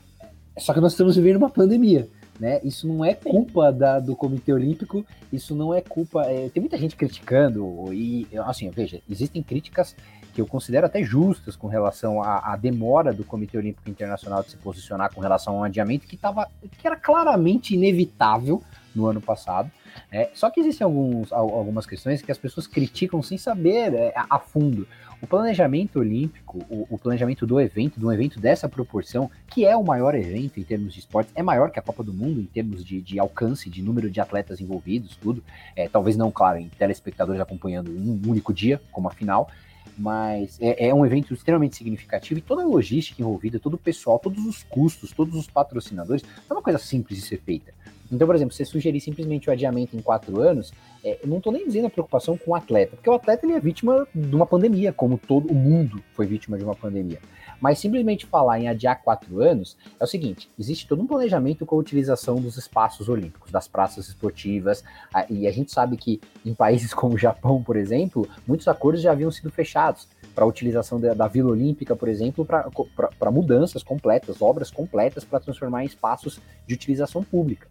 só 0.58 0.74
que 0.74 0.80
nós 0.80 0.94
estamos 0.94 1.16
vivendo 1.16 1.38
uma 1.38 1.50
pandemia. 1.50 2.08
Né? 2.40 2.60
Isso 2.64 2.88
não 2.88 3.06
é 3.06 3.14
culpa 3.14 3.72
da, 3.72 4.00
do 4.00 4.16
Comitê 4.16 4.52
Olímpico, 4.52 5.06
isso 5.32 5.56
não 5.56 5.74
é 5.74 5.82
culpa. 5.82 6.24
É, 6.24 6.50
tem 6.50 6.62
muita 6.62 6.78
gente 6.78 6.96
criticando, 6.96 7.94
e 7.94 8.28
assim, 8.46 8.70
veja, 8.70 9.02
existem 9.10 9.44
críticas 9.44 9.96
que 10.34 10.42
eu 10.42 10.48
considero 10.48 10.88
até 10.88 11.04
justas 11.04 11.56
com 11.56 11.68
relação 11.68 12.22
à, 12.22 12.54
à, 12.54 12.56
demora 12.56 13.14
do 13.14 13.24
Comitê 13.24 13.58
Olímpico 13.58 13.88
Internacional 13.88 14.42
de 14.42 14.50
se 14.50 14.58
posicionar 14.58 15.14
com 15.14 15.22
relação 15.22 15.56
a 15.56 15.60
um 15.60 15.64
adiamento 15.64 16.08
que, 16.08 16.18
tava, 16.18 16.50
que 16.80 16.88
era 16.88 16.96
claramente 16.96 17.76
inevitável 17.76 18.62
no 18.96 19.06
ano 19.06 19.22
passado. 19.22 19.72
É, 20.12 20.32
só 20.34 20.50
que 20.50 20.60
existem 20.60 20.84
alguns, 20.84 21.32
algumas 21.32 21.86
questões 21.86 22.22
que 22.22 22.32
as 22.32 22.38
pessoas 22.38 22.66
criticam 22.66 23.22
sem 23.22 23.38
saber 23.38 23.94
é, 23.94 24.14
a 24.16 24.40
fundo. 24.40 24.88
O 25.24 25.28
planejamento 25.28 26.00
olímpico, 26.00 26.66
o, 26.70 26.86
o, 26.90 26.98
planejamento 26.98 27.48
do 27.48 27.58
evento, 27.58 27.98
de 27.98 28.06
um 28.06 28.12
evento 28.12 28.42
dessa 28.42 28.68
proporção, 28.68 29.32
que 29.48 29.66
é 29.66 29.74
o 29.74 29.82
maior 29.82 30.14
evento 30.16 30.60
em 30.60 30.64
termos 30.64 30.94
de 30.94 31.00
esportes, 31.00 31.32
é 31.34 31.42
maior 31.42 31.72
que 31.72 31.80
a 31.80 31.82
Copa 31.82 32.04
do 32.04 32.14
Mundo 32.14 32.42
em 32.42 32.46
termos 32.46 32.84
de, 32.84 33.00
de 33.00 33.18
alcance, 33.18 33.70
de 33.70 33.82
número 33.82 34.10
de 34.10 34.20
atletas 34.20 34.60
envolvidos, 34.60 35.16
tudo. 35.16 35.42
É, 35.78 35.88
talvez 35.88 36.18
não, 36.18 36.30
claro, 36.30 36.60
em 36.60 36.68
telespectadores 36.68 37.40
acompanhando 37.40 37.90
um 37.90 38.22
único 38.28 38.54
dia, 38.54 38.82
como 38.92 39.08
a 39.08 39.12
final, 39.12 39.50
mas 39.98 40.58
é, 40.60 40.90
é, 40.90 40.94
um 40.94 41.06
evento 41.06 41.34
extremamente 41.34 41.78
significativo 41.78 42.40
e 42.40 42.42
toda 42.42 42.64
a 42.64 42.66
logística 42.66 43.22
envolvida, 43.22 43.58
todo 43.58 43.76
o 43.76 43.78
pessoal, 43.78 44.20
todos 44.20 44.46
os 44.46 44.64
custos, 44.64 45.14
todos 45.14 45.36
os 45.36 45.48
patrocinadores, 45.48 46.22
é 46.50 46.54
uma 46.54 46.62
coisa 46.62 46.78
simples 46.78 47.18
de 47.18 47.26
ser 47.26 47.40
feita. 47.40 47.74
Então, 48.12 48.28
por 48.28 48.36
exemplo, 48.36 48.54
você 48.54 48.66
sugerir 48.66 49.00
simplesmente 49.00 49.50
o 49.50 49.52
adiamento 49.52 49.96
em 49.96 50.02
quatro 50.02 50.40
anos, 50.40 50.72
é, 51.04 51.20
eu 51.22 51.28
não 51.28 51.38
estou 51.38 51.52
nem 51.52 51.66
dizendo 51.66 51.88
a 51.88 51.90
preocupação 51.90 52.38
com 52.38 52.52
o 52.52 52.56
atleta, 52.56 52.96
porque 52.96 53.10
o 53.10 53.14
atleta 53.14 53.46
ele 53.46 53.54
é 53.54 53.60
vítima 53.60 54.08
de 54.14 54.36
uma 54.36 54.46
pandemia, 54.46 54.94
como 54.94 55.18
todo 55.18 55.52
o 55.52 55.56
mundo 55.56 56.02
foi 56.14 56.26
vítima 56.26 56.58
de 56.58 56.64
uma 56.64 56.76
pandemia. 56.76 57.20
Mas 57.60 57.80
simplesmente 57.80 58.26
falar 58.26 58.60
em 58.60 58.68
adiar 58.68 59.02
quatro 59.02 59.42
anos 59.42 59.78
é 60.00 60.04
o 60.04 60.08
seguinte: 60.08 60.50
existe 60.60 60.88
todo 60.88 61.02
um 61.02 61.08
planejamento 61.08 61.66
com 61.66 61.76
a 61.76 61.80
utilização 61.80 62.36
dos 62.36 62.58
espaços 62.58 63.10
olímpicos, 63.10 63.52
das 63.52 63.68
praças 63.68 64.08
esportivas, 64.08 64.84
e 65.30 65.48
a 65.48 65.52
gente 65.52 65.72
sabe 65.72 65.98
que 65.98 66.20
em 66.46 66.54
países 66.54 66.94
como 66.96 67.16
o 67.16 67.18
Japão, 67.18 67.64
por 67.64 67.76
exemplo, 67.76 68.28
muitos 68.46 68.68
acordos 68.68 69.02
já 69.02 69.12
haviam 69.12 69.32
sido 69.32 69.50
fechados 69.50 70.08
para 70.34 70.44
a 70.44 70.48
utilização 70.48 71.00
da, 71.00 71.14
da, 71.14 71.28
Vila 71.28 71.52
Olímpica, 71.52 71.96
por 71.96 72.10
exemplo, 72.10 72.46
para 72.46 73.32
mudanças 73.32 73.84
completas, 73.84 74.42
obras 74.42 74.72
completas 74.72 75.24
para 75.24 75.40
transformar 75.40 75.84
em 75.84 75.88
espaços 75.88 76.40
de 76.68 76.74
utilização 76.74 77.24
pública. 77.24 77.68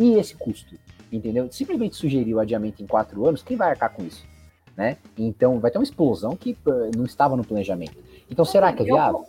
E 0.00 0.14
esse 0.14 0.34
custo? 0.34 0.74
Entendeu? 1.12 1.46
Simplesmente 1.52 1.94
sugerir 1.94 2.34
o 2.34 2.40
adiamento 2.40 2.82
em 2.82 2.86
quatro 2.86 3.26
anos, 3.26 3.42
quem 3.42 3.54
vai 3.54 3.68
arcar 3.68 3.92
com 3.92 4.02
isso? 4.02 4.24
Né? 4.74 4.96
Então 5.18 5.60
vai 5.60 5.70
ter 5.70 5.76
uma 5.76 5.84
explosão 5.84 6.34
que 6.34 6.56
uh, 6.66 6.90
não 6.96 7.04
estava 7.04 7.36
no 7.36 7.44
planejamento. 7.44 7.98
Então, 8.30 8.44
será 8.44 8.72
que 8.72 8.82
é 8.82 8.86
viável? 8.86 9.26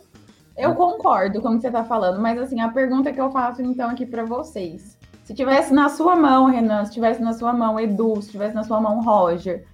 Eu, 0.56 0.70
eu 0.70 0.74
concordo 0.74 1.42
com 1.42 1.50
o 1.50 1.56
que 1.56 1.60
você 1.60 1.66
está 1.66 1.84
falando, 1.84 2.20
mas 2.22 2.38
assim, 2.38 2.60
a 2.60 2.70
pergunta 2.70 3.12
que 3.12 3.20
eu 3.20 3.30
faço 3.30 3.60
então 3.60 3.90
aqui 3.90 4.06
para 4.06 4.24
vocês. 4.24 4.98
Se 5.24 5.34
tivesse 5.34 5.74
na 5.74 5.90
sua 5.90 6.16
mão, 6.16 6.46
Renan, 6.46 6.84
se 6.86 6.92
tivesse 6.92 7.20
na 7.20 7.34
sua 7.34 7.52
mão, 7.52 7.78
Edu, 7.78 8.22
se 8.22 8.30
tivesse 8.30 8.54
na 8.54 8.64
sua 8.64 8.80
mão, 8.80 9.02
Roger, 9.02 9.66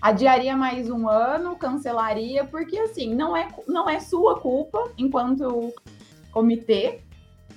adiaria 0.00 0.54
mais 0.56 0.90
um 0.90 1.08
ano, 1.08 1.56
cancelaria, 1.56 2.44
porque 2.44 2.78
assim, 2.78 3.14
não 3.14 3.34
é, 3.34 3.48
não 3.66 3.88
é 3.88 3.98
sua 3.98 4.38
culpa 4.38 4.90
enquanto 4.98 5.72
comitê, 6.30 7.00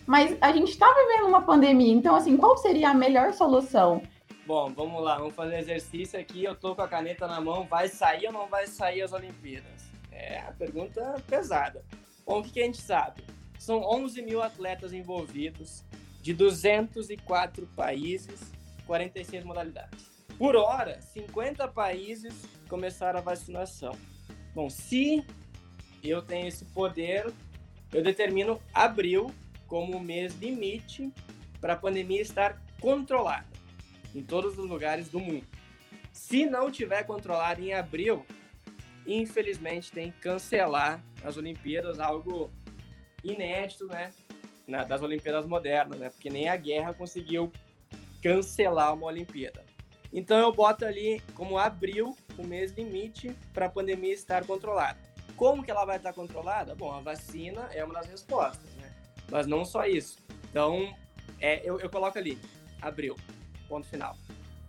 mas 0.07 0.37
a 0.39 0.53
gente 0.53 0.69
está 0.69 0.87
vivendo 0.93 1.27
uma 1.27 1.41
pandemia, 1.41 1.93
então 1.93 2.15
assim, 2.15 2.37
qual 2.37 2.57
seria 2.57 2.89
a 2.89 2.93
melhor 2.93 3.33
solução? 3.33 4.01
Bom, 4.45 4.71
vamos 4.73 5.03
lá, 5.03 5.17
vamos 5.17 5.35
fazer 5.35 5.59
exercício 5.59 6.17
aqui. 6.17 6.45
Eu 6.45 6.55
tô 6.55 6.73
com 6.73 6.81
a 6.81 6.87
caneta 6.87 7.27
na 7.27 7.41
mão, 7.41 7.67
vai 7.67 7.89
sair 7.89 8.27
ou 8.27 8.31
não 8.31 8.47
vai 8.47 8.65
sair 8.65 9.01
as 9.01 9.11
Olimpíadas? 9.11 9.91
É 10.09 10.39
a 10.39 10.53
pergunta 10.53 11.21
pesada. 11.27 11.83
Bom, 12.25 12.39
o 12.39 12.43
que, 12.43 12.51
que 12.51 12.61
a 12.61 12.63
gente 12.63 12.81
sabe? 12.81 13.21
São 13.59 13.81
11 13.81 14.21
mil 14.21 14.41
atletas 14.41 14.93
envolvidos, 14.93 15.83
de 16.21 16.33
204 16.33 17.67
países, 17.75 18.53
46 18.85 19.43
modalidades. 19.43 20.09
Por 20.37 20.55
hora, 20.55 21.01
50 21.01 21.67
países 21.67 22.45
começaram 22.69 23.19
a 23.19 23.21
vacinação. 23.21 23.91
Bom, 24.55 24.69
se 24.69 25.25
eu 26.01 26.21
tenho 26.21 26.47
esse 26.47 26.63
poder, 26.63 27.29
eu 27.91 28.01
determino 28.01 28.61
abril 28.73 29.29
como 29.67 29.99
mês 29.99 30.35
limite 30.35 31.11
para 31.59 31.73
a 31.73 31.77
pandemia 31.77 32.21
estar 32.21 32.61
controlada 32.79 33.47
em 34.15 34.23
todos 34.23 34.57
os 34.57 34.69
lugares 34.69 35.09
do 35.09 35.19
mundo. 35.19 35.45
Se 36.11 36.45
não 36.45 36.71
tiver 36.71 37.03
controlado 37.03 37.61
em 37.61 37.73
abril, 37.73 38.25
infelizmente 39.05 39.91
tem 39.91 40.11
que 40.11 40.19
cancelar 40.19 41.03
as 41.23 41.37
Olimpíadas, 41.37 41.99
algo 41.99 42.49
inédito, 43.23 43.85
né? 43.85 44.11
Na, 44.67 44.83
das 44.83 45.01
Olimpíadas 45.01 45.45
modernas, 45.45 45.99
né? 45.99 46.09
Porque 46.09 46.29
nem 46.29 46.49
a 46.49 46.55
guerra 46.55 46.93
conseguiu 46.93 47.51
cancelar 48.21 48.93
uma 48.93 49.07
Olimpíada. 49.07 49.63
Então 50.11 50.37
eu 50.37 50.51
boto 50.51 50.85
ali 50.85 51.21
como 51.33 51.57
abril, 51.57 52.15
o 52.37 52.43
mês 52.43 52.71
limite 52.71 53.35
para 53.53 53.67
a 53.67 53.69
pandemia 53.69 54.13
estar 54.13 54.45
controlada. 54.45 54.99
Como 55.35 55.63
que 55.63 55.69
ela 55.69 55.85
vai 55.85 55.97
estar 55.97 56.13
controlada? 56.13 56.73
Bom, 56.73 56.91
a 56.91 56.99
vacina 56.99 57.69
é 57.71 57.83
uma 57.83 57.93
das 57.93 58.07
respostas? 58.07 58.76
Mas 59.31 59.47
não 59.47 59.65
só 59.65 59.85
isso. 59.85 60.17
Então, 60.49 60.93
é, 61.39 61.67
eu, 61.67 61.79
eu 61.79 61.89
coloco 61.89 62.17
ali, 62.17 62.37
abril, 62.81 63.15
ponto 63.67 63.87
final. 63.87 64.15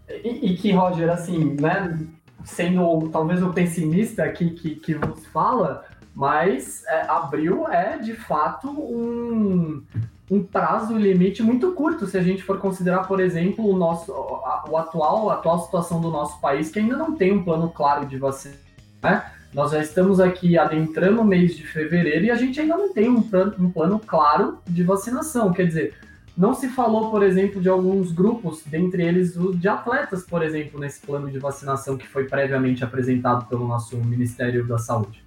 E, 0.08 0.52
e 0.52 0.56
que, 0.56 0.72
Roger, 0.72 1.10
assim, 1.10 1.56
né? 1.60 1.98
sendo 2.44 3.08
talvez 3.10 3.42
o 3.42 3.52
pessimista 3.52 4.24
aqui 4.24 4.50
que, 4.50 4.76
que 4.76 4.94
vos 4.94 5.26
fala, 5.26 5.84
mas 6.14 6.84
é, 6.86 7.02
abril 7.02 7.68
é 7.68 7.98
de 7.98 8.14
fato 8.14 8.68
um, 8.70 9.82
um 10.30 10.42
prazo 10.42 10.96
limite 10.96 11.42
muito 11.42 11.72
curto 11.72 12.06
se 12.06 12.16
a 12.16 12.22
gente 12.22 12.42
for 12.42 12.58
considerar, 12.58 13.06
por 13.06 13.20
exemplo, 13.20 13.68
o 13.68 13.76
nosso 13.76 14.12
a, 14.12 14.64
o 14.68 14.76
atual 14.76 15.30
a 15.30 15.34
atual 15.34 15.64
situação 15.64 16.00
do 16.00 16.10
nosso 16.10 16.40
país 16.40 16.70
que 16.70 16.78
ainda 16.78 16.96
não 16.96 17.14
tem 17.14 17.32
um 17.32 17.44
plano 17.44 17.70
claro 17.70 18.06
de 18.06 18.16
vacina, 18.16 18.56
né? 19.02 19.32
Nós 19.52 19.70
já 19.70 19.80
estamos 19.80 20.20
aqui 20.20 20.58
adentrando 20.58 21.22
o 21.22 21.24
mês 21.24 21.56
de 21.56 21.66
fevereiro 21.66 22.26
e 22.26 22.30
a 22.30 22.36
gente 22.36 22.60
ainda 22.60 22.76
não 22.76 22.92
tem 22.92 23.08
um 23.08 23.22
plano, 23.22 23.54
um 23.58 23.70
plano 23.70 23.98
claro 23.98 24.58
de 24.68 24.82
vacinação. 24.82 25.52
Quer 25.52 25.66
dizer, 25.66 25.94
não 26.36 26.54
se 26.54 26.68
falou, 26.68 27.10
por 27.10 27.22
exemplo, 27.22 27.60
de 27.60 27.68
alguns 27.68 28.12
grupos, 28.12 28.62
dentre 28.66 29.02
eles 29.02 29.36
o 29.36 29.56
de 29.56 29.66
atletas, 29.66 30.22
por 30.24 30.42
exemplo, 30.42 30.78
nesse 30.78 31.00
plano 31.00 31.30
de 31.30 31.38
vacinação 31.38 31.96
que 31.96 32.06
foi 32.06 32.24
previamente 32.24 32.84
apresentado 32.84 33.48
pelo 33.48 33.66
nosso 33.66 33.96
Ministério 33.96 34.66
da 34.66 34.78
Saúde. 34.78 35.24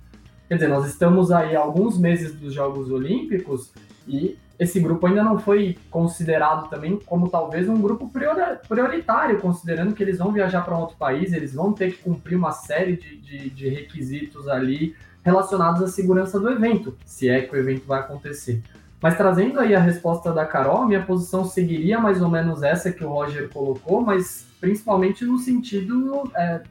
Quer 0.48 0.56
dizer, 0.56 0.68
nós 0.68 0.86
estamos 0.86 1.32
aí 1.32 1.56
alguns 1.56 1.98
meses 1.98 2.34
dos 2.34 2.54
Jogos 2.54 2.92
Olímpicos 2.92 3.72
e 4.08 4.38
esse 4.62 4.80
grupo 4.80 5.08
ainda 5.08 5.24
não 5.24 5.39
foi 5.39 5.75
considerado 5.89 6.70
também 6.70 7.00
como 7.03 7.27
talvez 7.27 7.68
um 7.68 7.82
grupo 7.82 8.12
prioritário, 8.70 9.41
considerando 9.41 9.96
que 9.96 10.03
eles 10.03 10.20
vão 10.20 10.32
viajar 10.32 10.62
para 10.62 10.77
um 10.77 10.82
outro 10.82 10.96
país, 10.98 11.34
eles 11.34 11.56
vão 11.56 11.74
ter 11.74 11.94
que 11.94 12.03
cumprir 12.03 12.36
uma 12.36 12.51
série 12.51 12.96
de, 12.96 13.18
de, 13.18 13.50
de 13.50 13.70
requisitos 13.70 14.48
ali 14.48 14.96
relacionados 15.24 15.82
à 15.82 15.88
segurança 15.88 16.39
do 16.39 16.48
evento, 16.48 16.96
se 17.03 17.27
é 17.27 17.41
que 17.41 17.56
o 17.56 17.58
evento 17.58 17.88
vai 17.88 18.01
acontecer. 18.01 18.62
Mas 19.01 19.18
trazendo 19.18 19.60
aí 19.60 19.74
a 19.74 19.80
resposta 19.80 20.32
da 20.32 20.46
Carol, 20.46 20.86
minha 20.86 21.03
posição 21.03 21.44
seguiria 21.44 22.00
mais 22.00 22.22
ou 22.22 22.30
menos 22.30 22.62
essa 22.62 22.91
que 22.91 23.03
o 23.03 23.10
Roger 23.10 23.50
colocou, 23.50 24.01
mas 24.01 24.46
principalmente 24.60 25.25
no 25.25 25.39
sentido 25.39 26.32
é, 26.36 26.62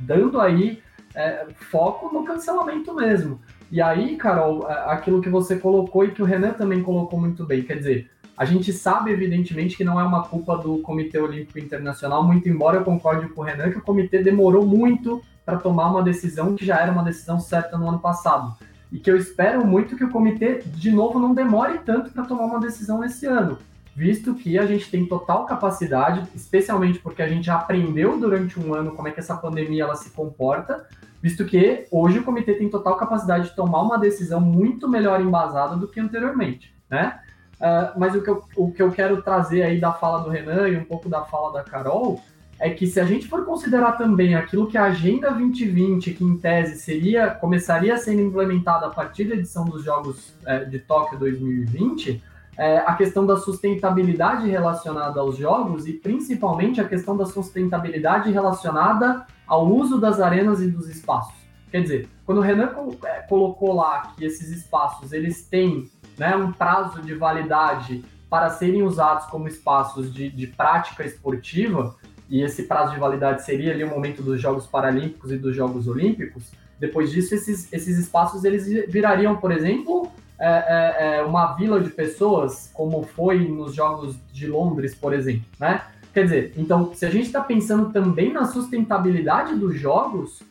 dando 0.00 0.40
aí 0.40 0.82
é, 1.14 1.46
foco 1.70 2.12
no 2.12 2.24
cancelamento 2.24 2.92
mesmo. 2.92 3.40
E 3.70 3.82
aí, 3.82 4.16
Carol, 4.16 4.66
aquilo 4.66 5.20
que 5.20 5.28
você 5.28 5.56
colocou 5.56 6.04
e 6.04 6.12
que 6.12 6.22
o 6.22 6.24
Renan 6.24 6.52
também 6.52 6.82
colocou 6.82 7.18
muito 7.18 7.44
bem, 7.44 7.62
quer 7.62 7.78
dizer, 7.78 8.10
a 8.36 8.44
gente 8.44 8.72
sabe, 8.72 9.10
evidentemente, 9.10 9.76
que 9.76 9.84
não 9.84 9.98
é 9.98 10.04
uma 10.04 10.22
culpa 10.22 10.56
do 10.58 10.78
Comitê 10.78 11.18
Olímpico 11.18 11.58
Internacional, 11.58 12.22
muito 12.22 12.48
embora 12.48 12.76
eu 12.76 12.84
concorde 12.84 13.28
com 13.28 13.40
o 13.40 13.44
Renan 13.44 13.70
que 13.70 13.78
o 13.78 13.82
comitê 13.82 14.22
demorou 14.22 14.64
muito 14.64 15.22
para 15.44 15.56
tomar 15.56 15.90
uma 15.90 16.02
decisão 16.02 16.54
que 16.54 16.66
já 16.66 16.76
era 16.76 16.92
uma 16.92 17.02
decisão 17.02 17.40
certa 17.40 17.78
no 17.78 17.88
ano 17.88 17.98
passado. 17.98 18.54
E 18.92 18.98
que 18.98 19.10
eu 19.10 19.16
espero 19.16 19.66
muito 19.66 19.96
que 19.96 20.04
o 20.04 20.10
comitê, 20.10 20.62
de 20.64 20.90
novo, 20.90 21.18
não 21.18 21.34
demore 21.34 21.78
tanto 21.78 22.10
para 22.10 22.24
tomar 22.24 22.44
uma 22.44 22.60
decisão 22.60 23.00
nesse 23.00 23.26
ano, 23.26 23.58
visto 23.94 24.34
que 24.34 24.58
a 24.58 24.66
gente 24.66 24.90
tem 24.90 25.06
total 25.06 25.46
capacidade, 25.46 26.22
especialmente 26.34 26.98
porque 26.98 27.22
a 27.22 27.28
gente 27.28 27.50
aprendeu 27.50 28.18
durante 28.18 28.60
um 28.60 28.74
ano 28.74 28.92
como 28.92 29.08
é 29.08 29.10
que 29.10 29.20
essa 29.20 29.36
pandemia 29.36 29.84
ela 29.84 29.96
se 29.96 30.10
comporta, 30.10 30.86
visto 31.26 31.44
que 31.44 31.88
hoje 31.90 32.20
o 32.20 32.22
comitê 32.22 32.54
tem 32.54 32.70
total 32.70 32.96
capacidade 32.96 33.48
de 33.48 33.56
tomar 33.56 33.82
uma 33.82 33.98
decisão 33.98 34.40
muito 34.40 34.88
melhor 34.88 35.20
embasada 35.20 35.74
do 35.74 35.88
que 35.88 35.98
anteriormente, 35.98 36.72
né? 36.88 37.18
Uh, 37.54 37.98
mas 37.98 38.14
o 38.14 38.22
que, 38.22 38.30
eu, 38.30 38.44
o 38.56 38.70
que 38.70 38.80
eu 38.80 38.92
quero 38.92 39.20
trazer 39.22 39.62
aí 39.62 39.80
da 39.80 39.92
fala 39.92 40.22
do 40.22 40.30
Renan 40.30 40.68
e 40.68 40.76
um 40.76 40.84
pouco 40.84 41.08
da 41.08 41.24
fala 41.24 41.52
da 41.52 41.64
Carol 41.64 42.22
é 42.60 42.70
que 42.70 42.86
se 42.86 43.00
a 43.00 43.04
gente 43.04 43.26
for 43.26 43.44
considerar 43.44 43.92
também 43.92 44.36
aquilo 44.36 44.68
que 44.68 44.78
a 44.78 44.84
Agenda 44.84 45.32
2020, 45.32 46.12
que 46.12 46.22
em 46.22 46.36
tese 46.36 46.78
seria 46.80 47.30
começaria 47.30 47.94
a 47.94 47.98
ser 47.98 48.14
implementada 48.14 48.86
a 48.86 48.90
partir 48.90 49.24
da 49.24 49.34
edição 49.34 49.64
dos 49.64 49.82
Jogos 49.82 50.32
é, 50.46 50.64
de 50.64 50.78
Tóquio 50.78 51.18
2020, 51.18 52.22
é, 52.58 52.78
a 52.78 52.94
questão 52.94 53.26
da 53.26 53.36
sustentabilidade 53.36 54.48
relacionada 54.48 55.20
aos 55.20 55.36
jogos 55.36 55.86
e 55.86 55.92
principalmente 55.92 56.80
a 56.80 56.88
questão 56.88 57.16
da 57.16 57.26
sustentabilidade 57.26 58.30
relacionada 58.30 59.26
ao 59.46 59.66
uso 59.66 60.00
das 60.00 60.20
arenas 60.20 60.60
e 60.60 60.68
dos 60.68 60.88
espaços. 60.88 61.34
Quer 61.70 61.82
dizer, 61.82 62.08
quando 62.24 62.38
o 62.38 62.40
Renan 62.40 62.72
é, 63.04 63.20
colocou 63.22 63.74
lá 63.74 64.12
que 64.16 64.24
esses 64.24 64.50
espaços 64.50 65.12
eles 65.12 65.46
têm 65.46 65.90
né, 66.18 66.34
um 66.34 66.52
prazo 66.52 67.02
de 67.02 67.14
validade 67.14 68.04
para 68.30 68.50
serem 68.50 68.82
usados 68.82 69.26
como 69.26 69.46
espaços 69.46 70.12
de, 70.12 70.30
de 70.30 70.46
prática 70.46 71.04
esportiva, 71.04 71.94
e 72.28 72.42
esse 72.42 72.64
prazo 72.64 72.92
de 72.92 72.98
validade 72.98 73.44
seria 73.44 73.72
ali 73.72 73.84
o 73.84 73.88
momento 73.88 74.20
dos 74.22 74.40
Jogos 74.40 74.66
Paralímpicos 74.66 75.30
e 75.30 75.36
dos 75.36 75.54
Jogos 75.54 75.86
Olímpicos, 75.86 76.50
depois 76.78 77.10
disso 77.10 77.34
esses, 77.34 77.72
esses 77.72 77.98
espaços 77.98 78.44
eles 78.44 78.66
virariam, 78.88 79.36
por 79.36 79.52
exemplo, 79.52 80.10
é, 80.38 81.18
é, 81.18 81.22
uma 81.22 81.54
vila 81.54 81.80
de 81.80 81.90
pessoas, 81.90 82.70
como 82.74 83.02
foi 83.02 83.48
nos 83.48 83.74
Jogos 83.74 84.16
de 84.32 84.46
Londres, 84.46 84.94
por 84.94 85.14
exemplo, 85.14 85.46
né? 85.58 85.82
Quer 86.12 86.24
dizer, 86.24 86.52
então, 86.56 86.94
se 86.94 87.04
a 87.04 87.10
gente 87.10 87.26
está 87.26 87.42
pensando 87.42 87.92
também 87.92 88.32
na 88.32 88.46
sustentabilidade 88.46 89.54
dos 89.54 89.78
jogos, 89.78 90.42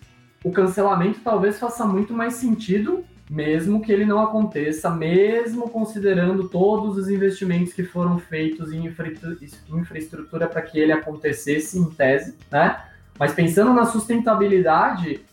o 0.44 0.52
cancelamento 0.52 1.22
talvez 1.24 1.60
faça 1.60 1.86
muito 1.86 2.14
mais 2.14 2.36
sentido, 2.36 3.04
mesmo 3.30 3.82
que 3.82 3.92
ele 3.92 4.06
não 4.06 4.20
aconteça, 4.22 4.92
mesmo 4.92 5.68
considerando 5.70 6.48
todos 6.50 6.98
os 6.98 7.10
investimentos 7.10 7.74
que 7.74 7.84
foram 7.84 8.20
feitos 8.20 8.72
em 8.72 8.86
infraestrutura 8.86 10.48
para 10.48 10.62
que 10.62 10.78
ele 10.78 10.92
acontecesse 10.92 11.80
em 11.80 11.90
tese, 11.90 12.36
né? 12.52 12.84
Mas 13.18 13.34
pensando 13.34 13.74
na 13.74 13.86
sustentabilidade, 13.86 15.26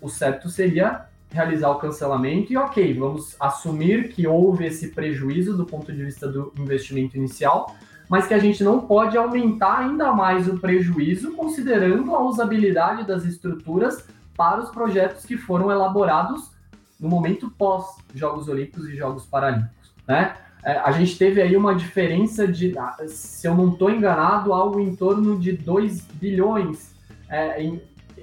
o 0.00 0.08
certo 0.08 0.50
seria 0.50 1.06
realizar 1.30 1.70
o 1.70 1.76
cancelamento 1.76 2.52
e 2.52 2.56
ok, 2.56 2.92
vamos 2.94 3.36
assumir 3.38 4.08
que 4.08 4.26
houve 4.26 4.66
esse 4.66 4.88
prejuízo 4.88 5.56
do 5.56 5.64
ponto 5.64 5.92
de 5.92 6.04
vista 6.04 6.26
do 6.26 6.52
investimento 6.58 7.16
inicial, 7.16 7.74
mas 8.08 8.26
que 8.26 8.34
a 8.34 8.38
gente 8.38 8.64
não 8.64 8.80
pode 8.80 9.16
aumentar 9.16 9.78
ainda 9.78 10.12
mais 10.12 10.48
o 10.48 10.58
prejuízo 10.58 11.32
considerando 11.34 12.14
a 12.14 12.22
usabilidade 12.22 13.06
das 13.06 13.24
estruturas 13.24 14.04
para 14.36 14.60
os 14.60 14.70
projetos 14.70 15.24
que 15.24 15.36
foram 15.36 15.70
elaborados 15.70 16.50
no 16.98 17.08
momento 17.08 17.50
pós 17.50 17.84
Jogos 18.14 18.48
Olímpicos 18.48 18.88
e 18.88 18.96
Jogos 18.96 19.24
Paralímpicos, 19.24 19.94
né? 20.06 20.34
É, 20.62 20.72
a 20.72 20.90
gente 20.92 21.16
teve 21.16 21.40
aí 21.40 21.56
uma 21.56 21.74
diferença 21.74 22.46
de, 22.46 22.74
se 23.06 23.46
eu 23.46 23.54
não 23.54 23.70
estou 23.70 23.90
enganado, 23.90 24.52
algo 24.52 24.78
em 24.78 24.94
torno 24.94 25.38
de 25.38 25.52
2 25.52 26.02
bilhões 26.12 26.94
é, 27.30 27.62
em, 27.62 27.80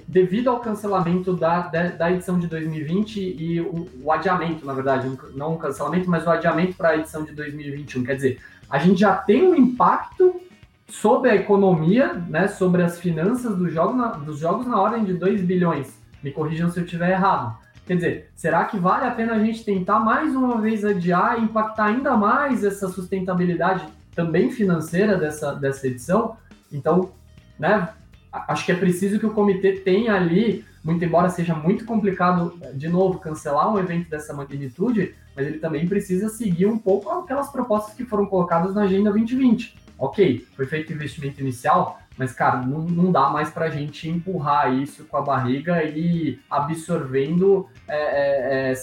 devido 0.08 0.48
ao 0.48 0.60
cancelamento 0.60 1.34
da, 1.34 1.60
da, 1.68 2.10
edição 2.10 2.38
de 2.38 2.46
2020 2.46 3.20
e 3.20 3.60
o, 3.60 3.86
o, 4.02 4.10
adiamento, 4.10 4.64
na 4.64 4.72
verdade, 4.72 5.12
não 5.34 5.54
o 5.54 5.58
cancelamento, 5.58 6.08
mas 6.08 6.26
o 6.26 6.30
adiamento 6.30 6.74
para 6.76 6.90
a 6.90 6.96
edição 6.96 7.22
de 7.22 7.32
2021. 7.32 8.04
Quer 8.04 8.14
dizer, 8.14 8.40
a 8.70 8.78
gente 8.78 9.00
já 9.00 9.14
tem 9.14 9.46
um 9.46 9.54
impacto 9.54 10.40
sobre 10.88 11.28
a 11.28 11.36
economia, 11.36 12.14
né, 12.14 12.48
sobre 12.48 12.82
as 12.82 12.98
finanças 12.98 13.54
do 13.54 13.68
jogo 13.68 13.94
na, 13.94 14.12
dos 14.12 14.38
jogos 14.38 14.66
na 14.66 14.80
ordem 14.80 15.04
de 15.04 15.12
2 15.12 15.42
bilhões. 15.42 16.00
Me 16.22 16.32
corrijam 16.32 16.70
se 16.70 16.80
eu 16.80 16.84
estiver 16.84 17.10
errado. 17.10 17.54
Quer 17.86 17.96
dizer, 17.96 18.30
será 18.34 18.64
que 18.64 18.78
vale 18.78 19.04
a 19.04 19.10
pena 19.10 19.34
a 19.34 19.38
gente 19.38 19.62
tentar 19.62 20.00
mais 20.00 20.34
uma 20.34 20.58
vez 20.58 20.86
adiar 20.86 21.38
e 21.38 21.44
impactar 21.44 21.84
ainda 21.84 22.16
mais 22.16 22.64
essa 22.64 22.88
sustentabilidade 22.88 23.84
também 24.14 24.50
financeira 24.50 25.18
dessa, 25.18 25.54
dessa 25.54 25.86
edição? 25.86 26.36
Então, 26.72 27.10
né, 27.58 27.88
acho 28.32 28.64
que 28.64 28.72
é 28.72 28.74
preciso 28.74 29.18
que 29.18 29.26
o 29.26 29.32
comitê 29.32 29.72
tenha 29.72 30.14
ali, 30.14 30.64
muito 30.82 31.04
embora 31.04 31.28
seja 31.28 31.54
muito 31.54 31.84
complicado, 31.84 32.58
de 32.74 32.88
novo, 32.88 33.18
cancelar 33.18 33.72
um 33.72 33.78
evento 33.78 34.08
dessa 34.08 34.32
magnitude, 34.32 35.14
mas 35.34 35.46
ele 35.46 35.58
também 35.58 35.86
precisa 35.86 36.28
seguir 36.28 36.66
um 36.66 36.78
pouco 36.78 37.10
aquelas 37.10 37.50
propostas 37.50 37.94
que 37.94 38.04
foram 38.04 38.26
colocadas 38.26 38.74
na 38.74 38.82
Agenda 38.82 39.10
2020. 39.10 39.76
Ok, 39.98 40.46
foi 40.54 40.66
feito 40.66 40.92
investimento 40.92 41.40
inicial, 41.40 42.00
mas, 42.16 42.32
cara, 42.32 42.62
não, 42.62 42.80
não 42.80 43.12
dá 43.12 43.30
mais 43.30 43.50
para 43.50 43.66
a 43.66 43.70
gente 43.70 44.08
empurrar 44.08 44.72
isso 44.72 45.04
com 45.04 45.16
a 45.16 45.22
barriga 45.22 45.82
e 45.84 46.38
absorvendo 46.50 47.68
é, 47.88 48.72
é, 48.72 48.74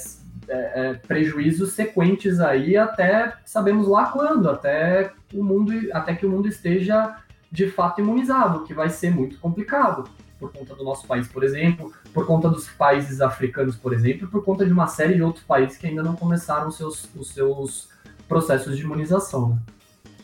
é, 0.47 0.93
prejuízos 0.93 1.73
sequentes 1.73 2.39
aí 2.39 2.77
até 2.77 3.33
sabemos 3.43 3.87
lá 3.87 4.07
quando, 4.07 4.49
até 4.49 5.11
o 5.33 5.43
mundo, 5.43 5.73
até 5.91 6.13
que 6.13 6.25
o 6.25 6.29
mundo 6.29 6.47
esteja 6.47 7.15
de 7.55 7.69
fato 7.71 8.01
imunizado, 8.01 8.63
que 8.63 8.73
vai 8.73 8.89
ser 8.89 9.09
muito 9.11 9.39
complicado 9.39 10.07
por 10.39 10.51
conta 10.51 10.75
do 10.75 10.83
nosso 10.83 11.07
país, 11.07 11.27
por 11.27 11.43
exemplo, 11.43 11.91
por 12.13 12.27
conta 12.27 12.49
dos 12.49 12.67
países 12.69 13.21
africanos, 13.21 13.75
por 13.75 13.93
exemplo, 13.93 14.27
por 14.27 14.43
conta 14.43 14.65
de 14.65 14.73
uma 14.73 14.87
série 14.87 15.15
de 15.15 15.23
outros 15.23 15.43
países 15.45 15.77
que 15.77 15.87
ainda 15.87 16.03
não 16.03 16.15
começaram 16.15 16.67
os 16.67 16.77
seus, 16.77 17.09
os 17.15 17.33
seus 17.33 17.89
processos 18.27 18.77
de 18.77 18.83
imunização. 18.83 19.49
Né? 19.49 19.57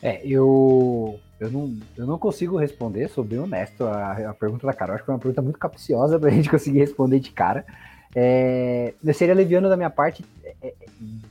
É, 0.02 0.28
eu, 0.28 1.20
eu, 1.39 1.50
não, 1.50 1.78
eu 1.96 2.06
não 2.06 2.17
consigo 2.17 2.58
responder, 2.58 3.08
sou 3.10 3.24
bem 3.24 3.39
honesto, 3.39 3.86
a, 3.86 4.30
a 4.30 4.34
pergunta 4.34 4.67
da 4.67 4.74
Carol, 4.74 4.96
acho 4.96 5.04
que 5.04 5.06
foi 5.06 5.15
uma 5.15 5.22
pergunta 5.22 5.41
muito 5.41 5.60
capciosa 5.60 6.20
para 6.20 6.30
a 6.30 6.34
gente 6.34 6.50
conseguir 6.50 6.80
responder 6.80 7.20
de 7.20 7.32
cara. 7.32 7.65
É, 8.13 8.94
seria 9.13 9.34
leviano 9.34 9.70
da 9.70 9.78
minha 9.78 9.89
parte 9.89 10.26
é, 10.44 10.54
é, 10.62 10.74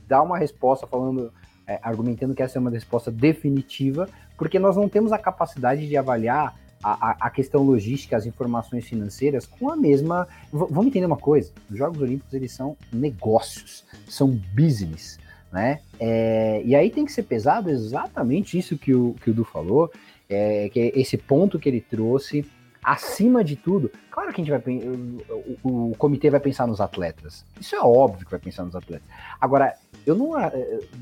dar 0.07 0.23
uma 0.23 0.37
resposta 0.37 0.87
falando, 0.87 1.31
é, 1.71 1.79
argumentando 1.81 2.35
que 2.35 2.43
essa 2.43 2.57
é 2.57 2.59
uma 2.59 2.69
resposta 2.69 3.09
definitiva, 3.09 4.09
porque 4.37 4.59
nós 4.59 4.75
não 4.75 4.89
temos 4.89 5.11
a 5.11 5.17
capacidade 5.17 5.87
de 5.87 5.95
avaliar 5.95 6.55
a, 6.83 7.27
a, 7.27 7.29
questão 7.29 7.61
logística, 7.61 8.17
as 8.17 8.25
informações 8.25 8.85
financeiras 8.85 9.45
com 9.45 9.69
a 9.69 9.75
mesma. 9.75 10.27
V 10.51 10.65
vamos 10.69 10.87
entender 10.87 11.05
uma 11.05 11.17
coisa: 11.17 11.51
os 11.69 11.77
Jogos 11.77 12.01
Olímpicos 12.01 12.33
eles 12.33 12.51
são 12.51 12.75
negócios, 12.91 13.85
são 14.07 14.27
business, 14.53 15.19
né? 15.51 15.79
É, 15.99 16.61
e 16.65 16.75
aí 16.75 16.89
tem 16.89 17.05
que 17.05 17.11
ser 17.11 17.23
pesado 17.23 17.69
exatamente 17.69 18.57
isso 18.57 18.77
que 18.77 18.93
o, 18.93 19.15
que 19.21 19.29
o 19.29 19.33
Du 19.33 19.45
falou, 19.45 19.91
é, 20.27 20.69
que 20.69 20.79
é 20.79 20.99
esse 20.99 21.17
ponto 21.17 21.59
que 21.59 21.69
ele 21.69 21.81
trouxe. 21.81 22.45
Acima 22.83 23.43
de 23.43 23.55
tudo, 23.55 23.91
claro 24.09 24.33
que 24.33 24.41
a 24.41 24.43
gente 24.43 24.49
vai 24.49 24.75
o, 24.79 25.57
o, 25.63 25.91
o 25.91 25.95
comitê 25.97 26.31
vai 26.31 26.39
pensar 26.39 26.65
nos 26.65 26.81
atletas. 26.81 27.45
Isso 27.59 27.75
é 27.75 27.79
óbvio 27.79 28.25
que 28.25 28.31
vai 28.31 28.39
pensar 28.39 28.63
nos 28.63 28.75
atletas. 28.75 29.07
Agora, 29.39 29.75
eu 30.05 30.15
não 30.15 30.31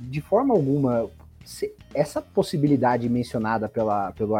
de 0.10 0.22
forma 0.22 0.54
alguma 0.54 1.10
essa 1.94 2.22
possibilidade 2.22 3.10
mencionada 3.10 3.68
pela, 3.68 4.12
pelo 4.12 4.36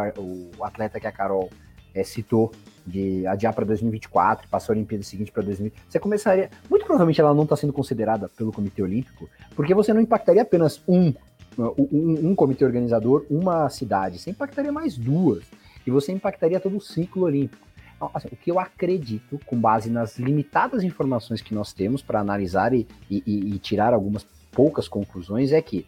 o 0.56 0.64
atleta 0.64 1.00
que 1.00 1.06
a 1.06 1.12
Carol 1.12 1.50
é, 1.94 2.04
citou, 2.04 2.52
de 2.86 3.26
adiar 3.26 3.52
para 3.52 3.64
2024 3.64 4.46
e 4.46 4.48
passar 4.48 4.72
a 4.72 4.76
Olimpíada 4.76 5.04
seguinte 5.04 5.30
para 5.30 5.42
2020, 5.42 5.82
você 5.88 5.98
começaria. 5.98 6.50
Muito 6.68 6.84
provavelmente 6.84 7.20
ela 7.20 7.34
não 7.34 7.44
está 7.44 7.56
sendo 7.56 7.72
considerada 7.72 8.28
pelo 8.28 8.52
Comitê 8.52 8.82
Olímpico, 8.82 9.28
porque 9.54 9.74
você 9.74 9.92
não 9.92 10.00
impactaria 10.00 10.42
apenas 10.42 10.82
um, 10.88 11.12
um, 11.58 12.30
um 12.30 12.34
comitê 12.34 12.64
organizador, 12.64 13.26
uma 13.28 13.68
cidade, 13.68 14.18
você 14.18 14.30
impactaria 14.30 14.72
mais 14.72 14.96
duas, 14.96 15.44
e 15.86 15.90
você 15.90 16.12
impactaria 16.12 16.60
todo 16.60 16.76
o 16.76 16.80
ciclo 16.80 17.24
olímpico. 17.24 17.66
Então, 17.96 18.10
assim, 18.14 18.28
o 18.32 18.36
que 18.36 18.50
eu 18.50 18.58
acredito, 18.58 19.38
com 19.44 19.60
base 19.60 19.90
nas 19.90 20.18
limitadas 20.18 20.82
informações 20.82 21.42
que 21.42 21.54
nós 21.54 21.72
temos 21.72 22.00
para 22.00 22.20
analisar 22.20 22.72
e, 22.72 22.86
e, 23.10 23.22
e 23.26 23.58
tirar 23.58 23.92
algumas 23.92 24.24
poucas 24.50 24.88
conclusões, 24.88 25.52
é 25.52 25.60
que 25.60 25.86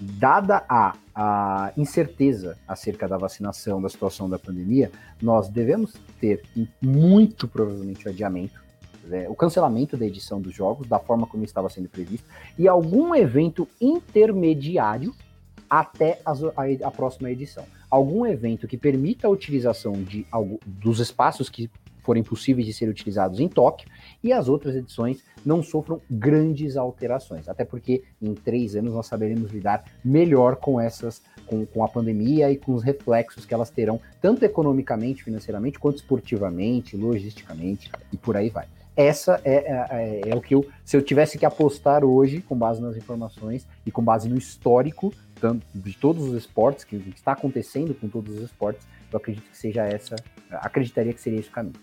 dada 0.00 0.64
a, 0.68 0.94
a 1.14 1.72
incerteza 1.76 2.58
acerca 2.66 3.06
da 3.06 3.16
vacinação, 3.16 3.80
da 3.80 3.88
situação 3.88 4.28
da 4.28 4.38
pandemia, 4.38 4.90
nós 5.20 5.48
devemos 5.48 5.94
ter 6.20 6.42
muito 6.80 7.46
provavelmente 7.46 8.06
o 8.06 8.10
adiamento, 8.10 8.60
né, 9.04 9.28
o 9.28 9.34
cancelamento 9.34 9.96
da 9.96 10.06
edição 10.06 10.40
dos 10.40 10.54
jogos, 10.54 10.88
da 10.88 10.98
forma 10.98 11.26
como 11.26 11.44
estava 11.44 11.68
sendo 11.68 11.88
previsto, 11.88 12.26
e 12.58 12.66
algum 12.66 13.14
evento 13.14 13.68
intermediário 13.80 15.14
até 15.68 16.20
a, 16.24 16.32
a, 16.32 16.88
a 16.88 16.90
próxima 16.90 17.30
edição. 17.30 17.64
Algum 17.90 18.26
evento 18.26 18.66
que 18.66 18.76
permita 18.76 19.26
a 19.26 19.30
utilização 19.30 19.92
de, 19.92 20.26
dos 20.66 20.98
espaços 20.98 21.48
que 21.48 21.70
forem 22.02 22.22
possíveis 22.22 22.66
de 22.66 22.72
serem 22.72 22.92
utilizados 22.92 23.38
em 23.38 23.48
Tóquio 23.48 23.88
e 24.22 24.32
as 24.32 24.48
outras 24.48 24.74
edições 24.74 25.22
não 25.44 25.62
sofram 25.62 26.00
grandes 26.10 26.76
alterações, 26.76 27.48
até 27.48 27.64
porque 27.64 28.04
em 28.20 28.34
três 28.34 28.76
anos 28.76 28.94
nós 28.94 29.06
saberemos 29.06 29.50
lidar 29.50 29.84
melhor 30.04 30.56
com 30.56 30.80
essas, 30.80 31.22
com, 31.46 31.66
com 31.66 31.84
a 31.84 31.88
pandemia 31.88 32.50
e 32.50 32.56
com 32.56 32.74
os 32.74 32.82
reflexos 32.82 33.44
que 33.44 33.52
elas 33.52 33.70
terão, 33.70 34.00
tanto 34.20 34.44
economicamente, 34.44 35.24
financeiramente, 35.24 35.78
quanto 35.78 35.96
esportivamente, 35.96 36.96
logisticamente 36.96 37.90
e 38.12 38.16
por 38.16 38.36
aí 38.36 38.48
vai. 38.48 38.66
Essa 38.94 39.40
é, 39.42 39.54
é, 39.54 39.86
é, 39.90 40.30
é 40.30 40.34
o 40.36 40.40
que 40.40 40.54
eu, 40.54 40.66
se 40.84 40.96
eu 40.96 41.02
tivesse 41.02 41.38
que 41.38 41.46
apostar 41.46 42.04
hoje, 42.04 42.42
com 42.42 42.54
base 42.54 42.80
nas 42.80 42.94
informações 42.94 43.66
e 43.86 43.90
com 43.90 44.02
base 44.02 44.28
no 44.28 44.36
histórico 44.36 45.12
de 45.74 45.96
todos 45.96 46.22
os 46.22 46.34
esportes, 46.34 46.84
que 46.84 46.96
está 47.16 47.32
acontecendo 47.32 47.94
com 47.94 48.08
todos 48.08 48.36
os 48.36 48.42
esportes, 48.42 48.86
eu 49.10 49.16
acredito 49.16 49.50
que 49.50 49.56
seja 49.56 49.84
essa, 49.84 50.14
acreditaria 50.50 51.12
que 51.12 51.20
seria 51.20 51.40
esse 51.40 51.48
o 51.48 51.52
caminho. 51.52 51.74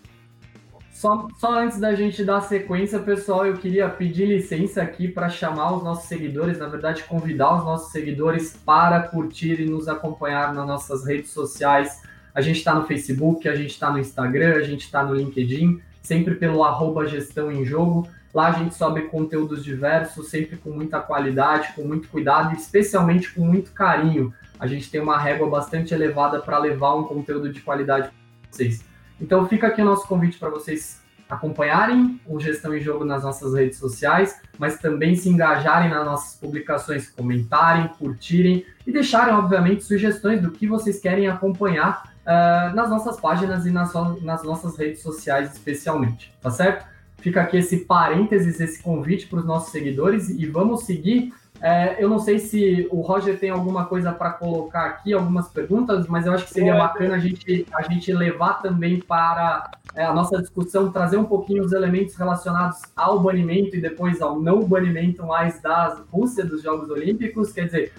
Só, 1.00 1.28
só 1.38 1.58
antes 1.58 1.80
da 1.80 1.94
gente 1.94 2.22
dar 2.22 2.42
sequência, 2.42 2.98
pessoal, 2.98 3.46
eu 3.46 3.56
queria 3.56 3.88
pedir 3.88 4.26
licença 4.26 4.82
aqui 4.82 5.08
para 5.08 5.30
chamar 5.30 5.72
os 5.72 5.82
nossos 5.82 6.06
seguidores, 6.06 6.58
na 6.58 6.66
verdade, 6.66 7.04
convidar 7.04 7.56
os 7.56 7.64
nossos 7.64 7.90
seguidores 7.90 8.54
para 8.66 9.00
curtir 9.04 9.62
e 9.62 9.64
nos 9.64 9.88
acompanhar 9.88 10.52
nas 10.52 10.66
nossas 10.66 11.06
redes 11.06 11.30
sociais. 11.30 12.02
A 12.34 12.42
gente 12.42 12.58
está 12.58 12.74
no 12.74 12.84
Facebook, 12.84 13.48
a 13.48 13.56
gente 13.56 13.70
está 13.70 13.90
no 13.90 13.98
Instagram, 13.98 14.56
a 14.56 14.60
gente 14.60 14.82
está 14.82 15.02
no 15.02 15.14
LinkedIn, 15.14 15.80
sempre 16.02 16.34
pelo 16.34 16.62
arroba 16.62 17.06
gestão 17.06 17.50
em 17.50 17.64
jogo. 17.64 18.06
Lá 18.34 18.48
a 18.48 18.52
gente 18.52 18.74
sobe 18.74 19.00
conteúdos 19.08 19.64
diversos, 19.64 20.28
sempre 20.28 20.58
com 20.58 20.68
muita 20.70 21.00
qualidade, 21.00 21.72
com 21.74 21.82
muito 21.82 22.08
cuidado 22.08 22.52
e 22.52 22.58
especialmente 22.58 23.32
com 23.32 23.40
muito 23.40 23.72
carinho. 23.72 24.34
A 24.58 24.66
gente 24.66 24.90
tem 24.90 25.00
uma 25.00 25.16
régua 25.16 25.48
bastante 25.48 25.94
elevada 25.94 26.40
para 26.40 26.58
levar 26.58 26.94
um 26.94 27.04
conteúdo 27.04 27.50
de 27.50 27.62
qualidade 27.62 28.08
para 28.08 28.50
vocês. 28.50 28.89
Então 29.20 29.46
fica 29.46 29.66
aqui 29.66 29.82
o 29.82 29.84
nosso 29.84 30.06
convite 30.06 30.38
para 30.38 30.48
vocês 30.48 31.00
acompanharem 31.30 32.20
o 32.26 32.40
Gestão 32.40 32.74
em 32.74 32.80
Jogo 32.80 33.04
nas 33.04 33.22
nossas 33.22 33.54
redes 33.54 33.78
sociais, 33.78 34.40
mas 34.58 34.78
também 34.78 35.14
se 35.14 35.28
engajarem 35.28 35.88
nas 35.88 36.04
nossas 36.04 36.34
publicações, 36.34 37.08
comentarem, 37.08 37.88
curtirem 37.98 38.66
e 38.86 38.90
deixarem, 38.90 39.32
obviamente, 39.32 39.84
sugestões 39.84 40.42
do 40.42 40.50
que 40.50 40.66
vocês 40.66 40.98
querem 40.98 41.28
acompanhar 41.28 42.12
uh, 42.26 42.74
nas 42.74 42.90
nossas 42.90 43.20
páginas 43.20 43.64
e 43.64 43.70
nas, 43.70 43.92
nas 44.22 44.42
nossas 44.42 44.76
redes 44.76 45.02
sociais, 45.02 45.52
especialmente, 45.52 46.34
tá 46.42 46.50
certo? 46.50 46.84
Fica 47.18 47.42
aqui 47.42 47.58
esse 47.58 47.84
parênteses, 47.84 48.60
esse 48.60 48.82
convite 48.82 49.26
para 49.26 49.40
os 49.40 49.46
nossos 49.46 49.70
seguidores 49.70 50.30
e 50.30 50.46
vamos 50.46 50.84
seguir. 50.84 51.32
É, 51.62 52.02
eu 52.02 52.08
não 52.08 52.18
sei 52.18 52.38
se 52.38 52.88
o 52.90 53.02
Roger 53.02 53.38
tem 53.38 53.50
alguma 53.50 53.84
coisa 53.84 54.12
para 54.12 54.30
colocar 54.30 54.86
aqui, 54.86 55.12
algumas 55.12 55.48
perguntas, 55.48 56.06
mas 56.06 56.24
eu 56.24 56.32
acho 56.32 56.46
que 56.46 56.54
seria 56.54 56.74
bacana 56.74 57.16
a 57.16 57.18
gente, 57.18 57.66
a 57.72 57.82
gente 57.82 58.10
levar 58.12 58.62
também 58.62 58.98
para 58.98 59.70
é, 59.94 60.04
a 60.04 60.12
nossa 60.12 60.38
discussão, 60.38 60.90
trazer 60.90 61.18
um 61.18 61.24
pouquinho 61.24 61.62
os 61.62 61.72
elementos 61.72 62.16
relacionados 62.16 62.80
ao 62.96 63.20
banimento 63.20 63.76
e 63.76 63.80
depois 63.80 64.22
ao 64.22 64.40
não 64.40 64.64
banimento 64.64 65.26
mais 65.26 65.60
da 65.60 65.98
Rússia 66.10 66.46
dos 66.46 66.62
Jogos 66.62 66.88
Olímpicos. 66.88 67.52
Quer 67.52 67.66
dizer, 67.66 67.92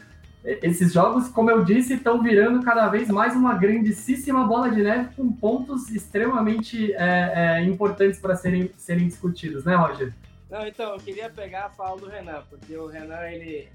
esses 0.43 0.91
jogos, 0.91 1.27
como 1.27 1.51
eu 1.51 1.63
disse, 1.63 1.93
estão 1.93 2.21
virando 2.21 2.65
cada 2.65 2.87
vez 2.87 3.09
mais 3.09 3.35
uma 3.35 3.53
grandíssima 3.53 4.43
bola 4.43 4.71
de 4.71 4.81
neve 4.81 5.09
com 5.15 5.31
pontos 5.31 5.91
extremamente 5.91 6.91
é, 6.93 7.59
é, 7.59 7.63
importantes 7.63 8.19
para 8.19 8.35
serem, 8.35 8.71
serem 8.75 9.07
discutidos, 9.07 9.63
né, 9.65 9.75
Roger? 9.75 10.11
Não, 10.51 10.67
então, 10.67 10.93
eu 10.93 10.99
queria 10.99 11.29
pegar 11.29 11.67
a 11.67 11.69
fala 11.69 11.97
do 11.97 12.09
Renan, 12.09 12.43
porque 12.49 12.75
o 12.75 12.85
Renan, 12.85 13.25
ele, 13.29 13.69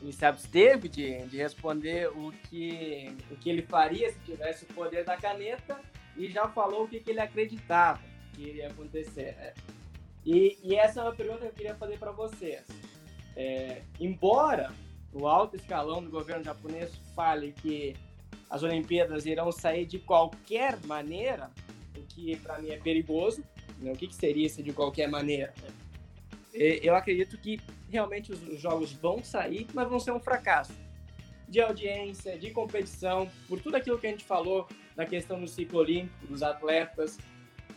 ele 0.00 0.12
se 0.12 0.24
absteve 0.24 0.88
de, 0.88 1.26
de 1.26 1.36
responder 1.36 2.08
o 2.10 2.30
que, 2.48 3.12
o 3.28 3.34
que 3.34 3.50
ele 3.50 3.62
faria 3.62 4.08
se 4.08 4.20
tivesse 4.20 4.62
o 4.62 4.68
poder 4.68 5.04
da 5.04 5.16
caneta 5.16 5.80
e 6.16 6.28
já 6.28 6.46
falou 6.46 6.84
o 6.84 6.88
que, 6.88 7.00
que 7.00 7.10
ele 7.10 7.18
acreditava 7.18 8.00
que 8.34 8.42
iria 8.42 8.68
acontecer, 8.68 9.34
né? 9.34 9.52
E, 10.24 10.56
e 10.62 10.76
essa 10.76 11.00
é 11.00 11.02
uma 11.02 11.12
pergunta 11.12 11.40
que 11.40 11.46
eu 11.46 11.52
queria 11.52 11.74
fazer 11.74 11.98
para 11.98 12.12
vocês. 12.12 12.64
É, 13.34 13.82
embora 13.98 14.72
o 15.12 15.26
alto 15.26 15.56
escalão 15.56 16.00
do 16.00 16.08
governo 16.08 16.44
japonês 16.44 16.94
fale 17.16 17.50
que 17.50 17.96
as 18.48 18.62
Olimpíadas 18.62 19.26
irão 19.26 19.50
sair 19.50 19.86
de 19.86 19.98
qualquer 19.98 20.78
maneira, 20.86 21.50
o 21.96 22.02
que 22.02 22.36
para 22.36 22.60
mim 22.60 22.70
é 22.70 22.76
perigoso. 22.76 23.42
Né? 23.78 23.90
O 23.90 23.96
que, 23.96 24.06
que 24.06 24.14
seria 24.14 24.46
isso 24.46 24.62
de 24.62 24.72
qualquer 24.72 25.08
maneira? 25.08 25.52
Eu 26.52 26.94
acredito 26.94 27.38
que 27.38 27.60
realmente 27.88 28.32
os 28.32 28.60
jogos 28.60 28.92
vão 28.92 29.22
sair, 29.22 29.66
mas 29.72 29.88
vão 29.88 29.98
ser 29.98 30.12
um 30.12 30.20
fracasso 30.20 30.74
de 31.48 31.60
audiência, 31.60 32.38
de 32.38 32.50
competição, 32.50 33.30
por 33.46 33.60
tudo 33.60 33.76
aquilo 33.76 33.98
que 33.98 34.06
a 34.06 34.10
gente 34.10 34.24
falou 34.24 34.66
na 34.96 35.04
questão 35.04 35.38
do 35.38 35.46
ciclo 35.46 35.80
olímpico, 35.80 36.26
dos 36.26 36.42
atletas. 36.42 37.18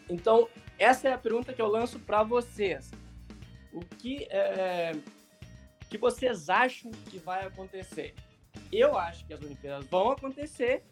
Então, 0.10 0.48
essa 0.80 1.10
é 1.10 1.14
a 1.14 1.18
pergunta 1.18 1.54
que 1.54 1.62
eu 1.62 1.68
lanço 1.68 2.00
para 2.00 2.24
vocês. 2.24 2.92
O 3.74 3.82
que 3.82 4.28
é, 4.30 4.94
que 5.90 5.98
vocês 5.98 6.50
acham 6.50 6.92
que 6.92 7.18
vai 7.18 7.46
acontecer? 7.46 8.14
Eu 8.72 8.98
acho 8.98 9.26
que 9.26 9.34
as 9.34 9.42
Olimpíadas 9.42 9.86
vão 9.88 10.12
acontecer 10.12 10.84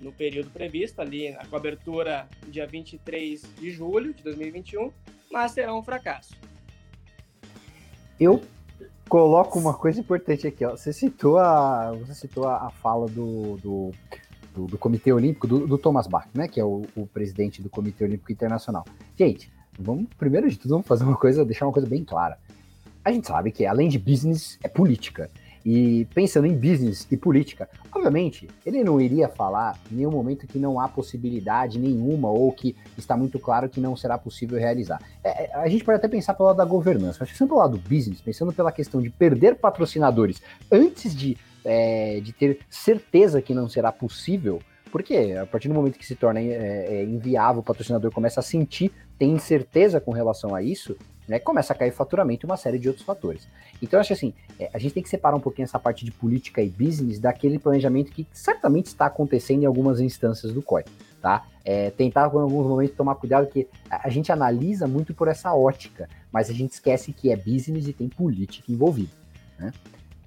no 0.00 0.12
período 0.12 0.50
previsto, 0.50 1.00
ali 1.00 1.30
na 1.30 1.46
cobertura 1.46 2.28
dia 2.48 2.66
23 2.66 3.42
de 3.54 3.70
julho 3.70 4.12
de 4.12 4.22
2021, 4.22 4.92
mas 5.30 5.52
será 5.52 5.74
um 5.74 5.82
fracasso. 5.82 6.34
Eu 8.18 8.42
coloco 9.08 9.58
uma 9.58 9.74
coisa 9.74 10.00
importante 10.00 10.46
aqui, 10.46 10.64
ó. 10.64 10.76
Você 10.76 10.92
citou 10.92 11.38
a, 11.38 11.92
você 11.92 12.14
citou 12.14 12.48
a, 12.48 12.70
fala 12.70 13.06
do, 13.06 13.56
do, 13.56 13.90
do, 14.54 14.66
do 14.66 14.78
Comitê 14.78 15.12
Olímpico, 15.12 15.46
do, 15.46 15.66
do, 15.66 15.78
Thomas 15.78 16.06
Bach, 16.06 16.26
né? 16.34 16.48
Que 16.48 16.60
é 16.60 16.64
o, 16.64 16.82
o 16.96 17.06
presidente 17.06 17.62
do 17.62 17.70
Comitê 17.70 18.04
Olímpico 18.04 18.32
Internacional. 18.32 18.84
Gente, 19.16 19.52
vamos, 19.78 20.06
primeiro 20.18 20.48
de 20.48 20.58
tudo, 20.58 20.70
vamos 20.70 20.86
fazer 20.86 21.04
uma 21.04 21.16
coisa, 21.16 21.44
deixar 21.44 21.66
uma 21.66 21.72
coisa 21.72 21.88
bem 21.88 22.04
clara 22.04 22.38
a 23.06 23.12
gente 23.12 23.28
sabe 23.28 23.52
que 23.52 23.64
além 23.64 23.88
de 23.88 24.00
business, 24.00 24.58
é 24.64 24.68
política. 24.68 25.30
E 25.68 26.04
pensando 26.14 26.46
em 26.46 26.54
business 26.54 27.08
e 27.10 27.16
política, 27.16 27.68
obviamente, 27.92 28.48
ele 28.64 28.84
não 28.84 29.00
iria 29.00 29.28
falar 29.28 29.76
em 29.90 29.96
nenhum 29.96 30.12
momento 30.12 30.46
que 30.46 30.60
não 30.60 30.78
há 30.78 30.86
possibilidade 30.86 31.76
nenhuma 31.76 32.30
ou 32.30 32.52
que 32.52 32.76
está 32.96 33.16
muito 33.16 33.36
claro 33.40 33.68
que 33.68 33.80
não 33.80 33.96
será 33.96 34.16
possível 34.16 34.60
realizar. 34.60 35.02
É, 35.24 35.46
é 35.46 35.54
a 35.56 35.68
gente 35.68 35.82
pode 35.82 35.96
até 35.96 36.06
pensar 36.06 36.34
pelo 36.34 36.46
lado 36.46 36.58
da 36.58 36.64
governança, 36.64 37.18
mas 37.18 37.32
pensando 37.32 37.48
pelo 37.48 37.58
lado 37.58 37.76
do 37.76 37.88
business, 37.88 38.20
pensando 38.20 38.52
pela 38.52 38.70
questão 38.70 39.02
de 39.02 39.10
perder 39.10 39.56
patrocinadores 39.56 40.40
antes 40.70 41.16
de, 41.16 41.36
é, 41.64 42.20
de 42.20 42.32
ter 42.32 42.60
certeza 42.70 43.42
que 43.42 43.52
não 43.52 43.68
será 43.68 43.90
possível, 43.90 44.62
porque 44.92 45.36
a 45.36 45.46
partir 45.46 45.66
do 45.66 45.74
momento 45.74 45.98
que 45.98 46.06
se 46.06 46.14
torna 46.14 46.38
é, 46.38 46.44
é, 46.44 47.02
inviável, 47.02 47.58
o 47.60 47.64
patrocinador 47.64 48.12
começa 48.12 48.38
a 48.38 48.42
sentir, 48.42 48.92
tem 49.18 49.32
incerteza 49.32 50.00
com 50.00 50.12
relação 50.12 50.54
a 50.54 50.62
isso, 50.62 50.96
né, 51.28 51.38
começa 51.38 51.72
a 51.72 51.76
cair 51.76 51.92
faturamento 51.92 52.44
e 52.44 52.48
uma 52.48 52.56
série 52.56 52.78
de 52.78 52.88
outros 52.88 53.04
fatores. 53.04 53.48
Então, 53.82 53.98
acho 53.98 54.12
assim, 54.12 54.32
é, 54.58 54.70
a 54.72 54.78
gente 54.78 54.94
tem 54.94 55.02
que 55.02 55.08
separar 55.08 55.36
um 55.36 55.40
pouquinho 55.40 55.64
essa 55.64 55.78
parte 55.78 56.04
de 56.04 56.10
política 56.10 56.62
e 56.62 56.68
business 56.68 57.18
daquele 57.18 57.58
planejamento 57.58 58.12
que 58.12 58.26
certamente 58.32 58.86
está 58.86 59.06
acontecendo 59.06 59.62
em 59.62 59.66
algumas 59.66 60.00
instâncias 60.00 60.52
do 60.52 60.62
COI, 60.62 60.84
tá? 61.20 61.46
É, 61.64 61.90
tentar, 61.90 62.28
em 62.32 62.38
alguns 62.38 62.66
momentos, 62.66 62.96
tomar 62.96 63.16
cuidado, 63.16 63.48
que 63.48 63.68
a, 63.90 64.06
a 64.06 64.10
gente 64.10 64.30
analisa 64.30 64.86
muito 64.86 65.12
por 65.14 65.28
essa 65.28 65.54
ótica, 65.54 66.08
mas 66.30 66.48
a 66.48 66.52
gente 66.52 66.72
esquece 66.72 67.12
que 67.12 67.30
é 67.30 67.36
business 67.36 67.88
e 67.88 67.92
tem 67.92 68.08
política 68.08 68.70
envolvida, 68.70 69.12
né? 69.58 69.72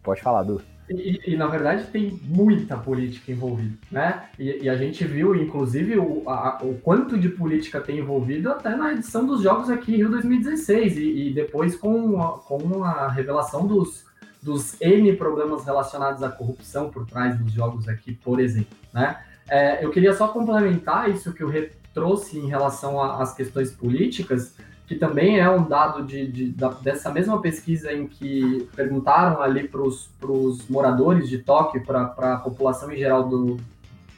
Pode 0.03 0.21
falar, 0.21 0.43
Du. 0.43 0.61
E, 0.89 1.33
e, 1.33 1.37
na 1.37 1.45
verdade 1.45 1.85
tem 1.91 2.19
muita 2.23 2.75
política 2.75 3.31
envolvida, 3.31 3.77
né? 3.91 4.23
E, 4.39 4.63
e 4.63 4.69
a 4.69 4.75
gente 4.75 5.05
viu, 5.05 5.35
inclusive, 5.35 5.99
o, 5.99 6.27
a, 6.27 6.59
o 6.63 6.75
quanto 6.75 7.17
de 7.17 7.29
política 7.29 7.79
tem 7.79 7.99
envolvido 7.99 8.49
até 8.49 8.75
na 8.75 8.93
edição 8.93 9.25
dos 9.25 9.43
jogos 9.43 9.69
aqui 9.69 9.93
em 9.93 9.97
Rio 9.97 10.09
2016 10.09 10.97
e, 10.97 11.27
e 11.27 11.33
depois 11.33 11.75
com 11.75 12.19
a, 12.21 12.39
com 12.39 12.83
a 12.83 13.07
revelação 13.09 13.67
dos, 13.67 14.05
dos 14.41 14.79
N 14.81 15.15
problemas 15.15 15.63
relacionados 15.63 16.23
à 16.23 16.29
corrupção 16.29 16.89
por 16.89 17.05
trás 17.05 17.37
dos 17.37 17.51
jogos 17.51 17.87
aqui, 17.87 18.13
por 18.13 18.39
exemplo, 18.39 18.75
né? 18.91 19.19
É, 19.47 19.83
eu 19.83 19.89
queria 19.89 20.13
só 20.13 20.27
complementar 20.27 21.09
isso 21.09 21.33
que 21.33 21.43
o 21.43 21.49
Rê 21.49 21.71
trouxe 21.93 22.37
em 22.37 22.47
relação 22.47 23.01
às 23.01 23.33
questões 23.33 23.71
políticas, 23.71 24.55
que 24.89 24.95
também 24.95 25.39
é 25.39 25.47
um 25.47 25.67
dado 25.67 26.03
de, 26.03 26.25
de 26.25 26.49
da, 26.49 26.69
dessa 26.69 27.11
mesma 27.11 27.39
pesquisa 27.39 27.93
em 27.93 28.07
que 28.07 28.67
perguntaram 28.75 29.39
ali 29.39 29.67
para 29.67 29.83
os 29.83 30.67
moradores 30.67 31.29
de 31.29 31.37
Tóquio, 31.37 31.85
para 31.85 32.33
a 32.33 32.37
população 32.37 32.91
em 32.91 32.97
geral 32.97 33.29
do, 33.29 33.57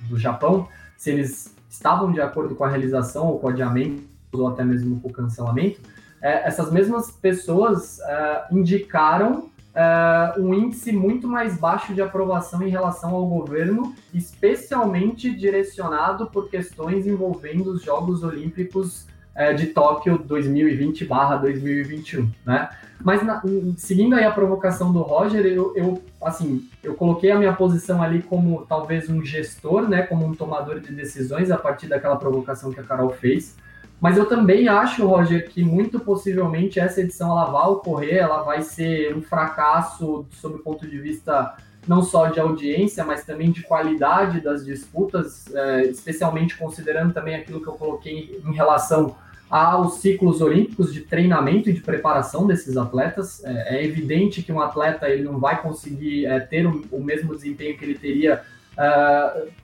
do 0.07 0.17
Japão, 0.17 0.69
se 0.95 1.12
eles 1.12 1.53
estavam 1.69 2.10
de 2.13 2.21
acordo 2.21 2.55
com 2.55 2.63
a 2.63 2.69
realização 2.69 3.27
ou 3.27 3.38
com 3.38 3.47
o 3.47 3.49
adiamento 3.49 4.01
ou 4.31 4.47
até 4.47 4.63
mesmo 4.63 4.97
com 5.01 5.10
o 5.10 5.12
cancelamento, 5.12 5.81
é, 6.21 6.47
essas 6.47 6.71
mesmas 6.71 7.12
pessoas 7.12 7.99
é, 7.99 8.45
indicaram 8.49 9.49
é, 9.75 10.39
um 10.39 10.53
índice 10.53 10.93
muito 10.93 11.27
mais 11.27 11.57
baixo 11.57 11.93
de 11.93 12.01
aprovação 12.01 12.63
em 12.63 12.69
relação 12.69 13.13
ao 13.13 13.27
governo, 13.27 13.93
especialmente 14.13 15.36
direcionado 15.36 16.27
por 16.27 16.49
questões 16.49 17.05
envolvendo 17.05 17.71
os 17.71 17.84
Jogos 17.84 18.23
Olímpicos 18.23 19.12
é, 19.35 19.53
de 19.53 19.67
Tóquio 19.67 20.19
2020/2021, 20.19 22.29
né? 22.45 22.69
Mas 23.03 23.23
na, 23.23 23.41
seguindo 23.77 24.15
aí 24.15 24.23
a 24.23 24.31
provocação 24.31 24.93
do 24.93 25.01
Roger, 25.01 25.45
eu, 25.45 25.73
eu, 25.75 26.01
assim, 26.23 26.69
eu 26.83 26.93
coloquei 26.93 27.31
a 27.31 27.37
minha 27.37 27.53
posição 27.53 28.01
ali 28.01 28.21
como 28.21 28.65
talvez 28.67 29.09
um 29.09 29.25
gestor, 29.25 29.89
né, 29.89 30.03
como 30.03 30.25
um 30.25 30.35
tomador 30.35 30.79
de 30.79 30.93
decisões 30.93 31.49
a 31.49 31.57
partir 31.57 31.87
daquela 31.87 32.15
provocação 32.15 32.71
que 32.71 32.79
a 32.79 32.83
Carol 32.83 33.09
fez. 33.09 33.55
Mas 33.99 34.17
eu 34.17 34.25
também 34.25 34.67
acho, 34.67 35.05
Roger, 35.05 35.49
que 35.49 35.63
muito 35.63 35.99
possivelmente 35.99 36.79
essa 36.79 37.01
edição 37.01 37.31
ela 37.31 37.45
vai 37.45 37.67
ocorrer, 37.67 38.17
ela 38.17 38.41
vai 38.41 38.63
ser 38.63 39.15
um 39.15 39.21
fracasso 39.21 40.25
sob 40.31 40.55
o 40.55 40.59
ponto 40.59 40.87
de 40.87 40.99
vista 40.99 41.55
não 41.87 42.01
só 42.01 42.27
de 42.27 42.39
audiência, 42.39 43.03
mas 43.03 43.25
também 43.25 43.51
de 43.51 43.63
qualidade 43.63 44.39
das 44.39 44.63
disputas, 44.63 45.53
é, 45.53 45.83
especialmente 45.85 46.57
considerando 46.57 47.13
também 47.13 47.35
aquilo 47.35 47.61
que 47.61 47.67
eu 47.67 47.73
coloquei 47.73 48.39
em 48.45 48.53
relação 48.53 49.15
aos 49.49 49.95
ciclos 49.95 50.41
olímpicos 50.41 50.93
de 50.93 51.01
treinamento 51.01 51.69
e 51.69 51.73
de 51.73 51.81
preparação 51.81 52.47
desses 52.47 52.77
atletas. 52.77 53.43
É, 53.43 53.77
é 53.77 53.85
evidente 53.85 54.41
que 54.41 54.51
um 54.51 54.61
atleta 54.61 55.09
ele 55.09 55.23
não 55.23 55.39
vai 55.39 55.61
conseguir 55.61 56.25
é, 56.25 56.39
ter 56.39 56.65
o, 56.65 57.03
mesmo 57.03 57.35
desempenho 57.35 57.77
que 57.77 57.83
ele 57.83 57.95
teria 57.95 58.41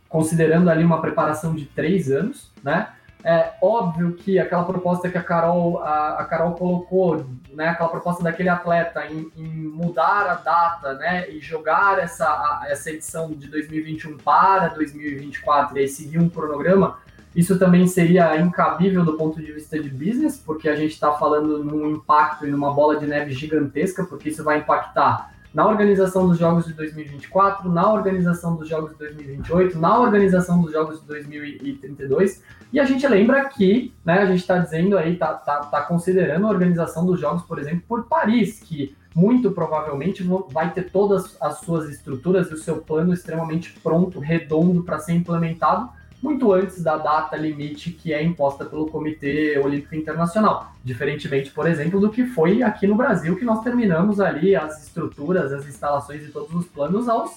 considerando 0.09 0.69
ali 0.69 0.83
uma 0.83 1.01
preparação 1.01 1.55
de 1.55 1.65
três 1.65 2.11
anos, 2.11 2.51
né? 2.61 2.89
É 3.23 3.53
óbvio 3.61 4.13
que 4.13 4.39
aquela 4.39 4.63
proposta 4.63 5.09
que 5.09 5.17
a 5.17 5.23
Carol, 5.23 5.79
a, 5.79 6.19
a 6.19 6.25
Carol 6.25 6.53
colocou, 6.53 7.25
né, 7.51 7.69
aquela 7.69 7.89
proposta 7.89 8.23
daquele 8.23 8.47
atleta 8.47 9.05
em, 9.07 9.31
em, 9.35 9.67
mudar 9.67 10.29
a 10.29 10.35
data 10.35 10.93
né, 10.93 11.29
e 11.29 11.39
jogar 11.39 11.99
essa, 11.99 12.25
a, 12.25 12.65
essa 12.69 12.91
edição 12.91 13.31
de 13.31 13.47
2021 13.47 14.17
para 14.17 14.69
2024 14.69 15.77
e 15.77 15.81
aí 15.81 15.87
seguir 15.87 16.19
um 16.19 16.29
cronograma, 16.29 16.99
isso 17.35 17.59
também 17.59 17.85
seria 17.85 18.35
incabível 18.37 19.03
do 19.03 19.13
ponto 19.13 19.39
de 19.39 19.51
vista 19.51 19.79
de 19.79 19.89
business, 19.89 20.41
porque 20.43 20.69
a 20.69 20.75
gente 20.75 20.93
está 20.93 21.11
falando 21.13 21.63
num 21.63 21.91
impacto 21.91 22.47
e 22.47 22.49
numa 22.49 22.73
bola 22.73 22.97
de 22.97 23.05
neve 23.05 23.31
gigantesca, 23.31 24.03
porque 24.05 24.29
isso 24.29 24.43
vai 24.43 24.59
impactar 24.59 25.31
na 25.53 25.67
organização 25.67 26.27
dos 26.27 26.37
jogos 26.37 26.65
de 26.65 26.73
2024, 26.73 27.69
na 27.71 27.91
organização 27.91 28.55
dos 28.55 28.67
jogos 28.67 28.91
de 28.91 28.97
2028, 28.97 29.79
na 29.79 29.99
organização 29.99 30.61
dos 30.61 30.71
jogos 30.71 31.01
de 31.01 31.07
2032. 31.07 32.43
E 32.71 32.79
a 32.79 32.85
gente 32.85 33.07
lembra 33.07 33.45
que, 33.49 33.93
né, 34.03 34.19
a 34.19 34.25
gente 34.25 34.39
está 34.39 34.57
dizendo 34.57 34.97
aí, 34.97 35.13
está 35.13 35.33
tá, 35.33 35.59
tá 35.61 35.81
considerando 35.83 36.47
a 36.47 36.49
organização 36.49 37.05
dos 37.05 37.19
jogos, 37.19 37.43
por 37.43 37.59
exemplo, 37.59 37.83
por 37.87 38.05
Paris, 38.05 38.59
que 38.59 38.95
muito 39.15 39.51
provavelmente 39.51 40.23
vai 40.51 40.71
ter 40.71 40.91
todas 40.91 41.37
as 41.41 41.59
suas 41.59 41.89
estruturas 41.89 42.51
e 42.51 42.53
o 42.53 42.57
seu 42.57 42.77
plano 42.77 43.13
extremamente 43.13 43.73
pronto, 43.81 44.19
redondo 44.19 44.83
para 44.83 44.99
ser 44.99 45.13
implementado 45.13 45.89
muito 46.21 46.51
antes 46.51 46.81
da 46.81 46.97
data 46.97 47.35
limite 47.35 47.91
que 47.91 48.11
é 48.11 48.23
imposta 48.23 48.65
pelo 48.65 48.87
Comitê 48.87 49.57
Olímpico 49.59 49.95
Internacional. 49.95 50.73
Diferentemente, 50.83 51.51
por 51.51 51.67
exemplo, 51.67 51.99
do 51.99 52.09
que 52.09 52.25
foi 52.25 52.63
aqui 52.63 52.87
no 52.87 52.95
Brasil, 52.95 53.35
que 53.35 53.45
nós 53.45 53.63
terminamos 53.63 54.19
ali 54.19 54.55
as 54.55 54.83
estruturas, 54.83 55.53
as 55.53 55.67
instalações 55.67 56.27
e 56.27 56.31
todos 56.31 56.53
os 56.53 56.65
planos 56.65 57.07
aos 57.07 57.35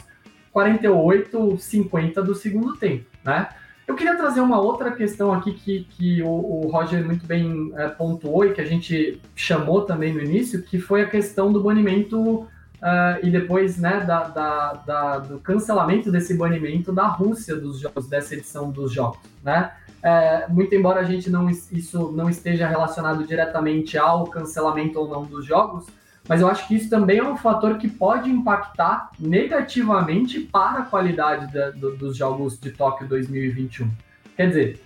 48, 0.52 1.58
50 1.58 2.22
do 2.22 2.34
segundo 2.34 2.76
tempo, 2.76 3.04
né? 3.24 3.48
Eu 3.90 3.96
queria 3.96 4.16
trazer 4.16 4.40
uma 4.40 4.60
outra 4.60 4.92
questão 4.92 5.32
aqui 5.32 5.52
que, 5.52 5.80
que 5.90 6.22
o, 6.22 6.28
o 6.28 6.70
Roger 6.70 7.04
muito 7.04 7.26
bem 7.26 7.72
é, 7.74 7.88
pontuou 7.88 8.44
e 8.44 8.52
que 8.52 8.60
a 8.60 8.64
gente 8.64 9.20
chamou 9.34 9.82
também 9.82 10.14
no 10.14 10.20
início, 10.20 10.62
que 10.62 10.78
foi 10.78 11.02
a 11.02 11.08
questão 11.08 11.52
do 11.52 11.60
banimento 11.60 12.46
Uh, 12.80 13.20
e 13.22 13.30
depois 13.30 13.76
né, 13.76 14.00
da, 14.06 14.24
da, 14.24 14.72
da, 14.72 15.18
do 15.18 15.38
cancelamento 15.40 16.10
desse 16.10 16.32
banimento 16.32 16.90
da 16.94 17.06
Rússia 17.08 17.54
dos 17.54 17.78
jogos, 17.78 18.08
dessa 18.08 18.34
edição 18.34 18.70
dos 18.70 18.90
jogos. 18.90 19.18
Né? 19.44 19.70
É, 20.02 20.46
muito 20.48 20.74
embora 20.74 21.00
a 21.00 21.04
gente 21.04 21.28
não, 21.28 21.50
isso 21.50 22.10
não 22.12 22.30
esteja 22.30 22.66
relacionado 22.66 23.26
diretamente 23.26 23.98
ao 23.98 24.24
cancelamento 24.28 24.98
ou 24.98 25.06
não 25.06 25.26
dos 25.26 25.44
jogos, 25.44 25.84
mas 26.30 26.40
eu 26.40 26.46
acho 26.46 26.68
que 26.68 26.76
isso 26.76 26.88
também 26.88 27.18
é 27.18 27.24
um 27.24 27.36
fator 27.36 27.76
que 27.76 27.88
pode 27.88 28.30
impactar 28.30 29.10
negativamente 29.18 30.38
para 30.38 30.78
a 30.78 30.82
qualidade 30.82 31.52
da, 31.52 31.70
do, 31.70 31.96
dos 31.96 32.16
jogos 32.16 32.56
de 32.56 32.70
Tóquio 32.70 33.08
2021. 33.08 33.90
Quer 34.36 34.46
dizer, 34.46 34.82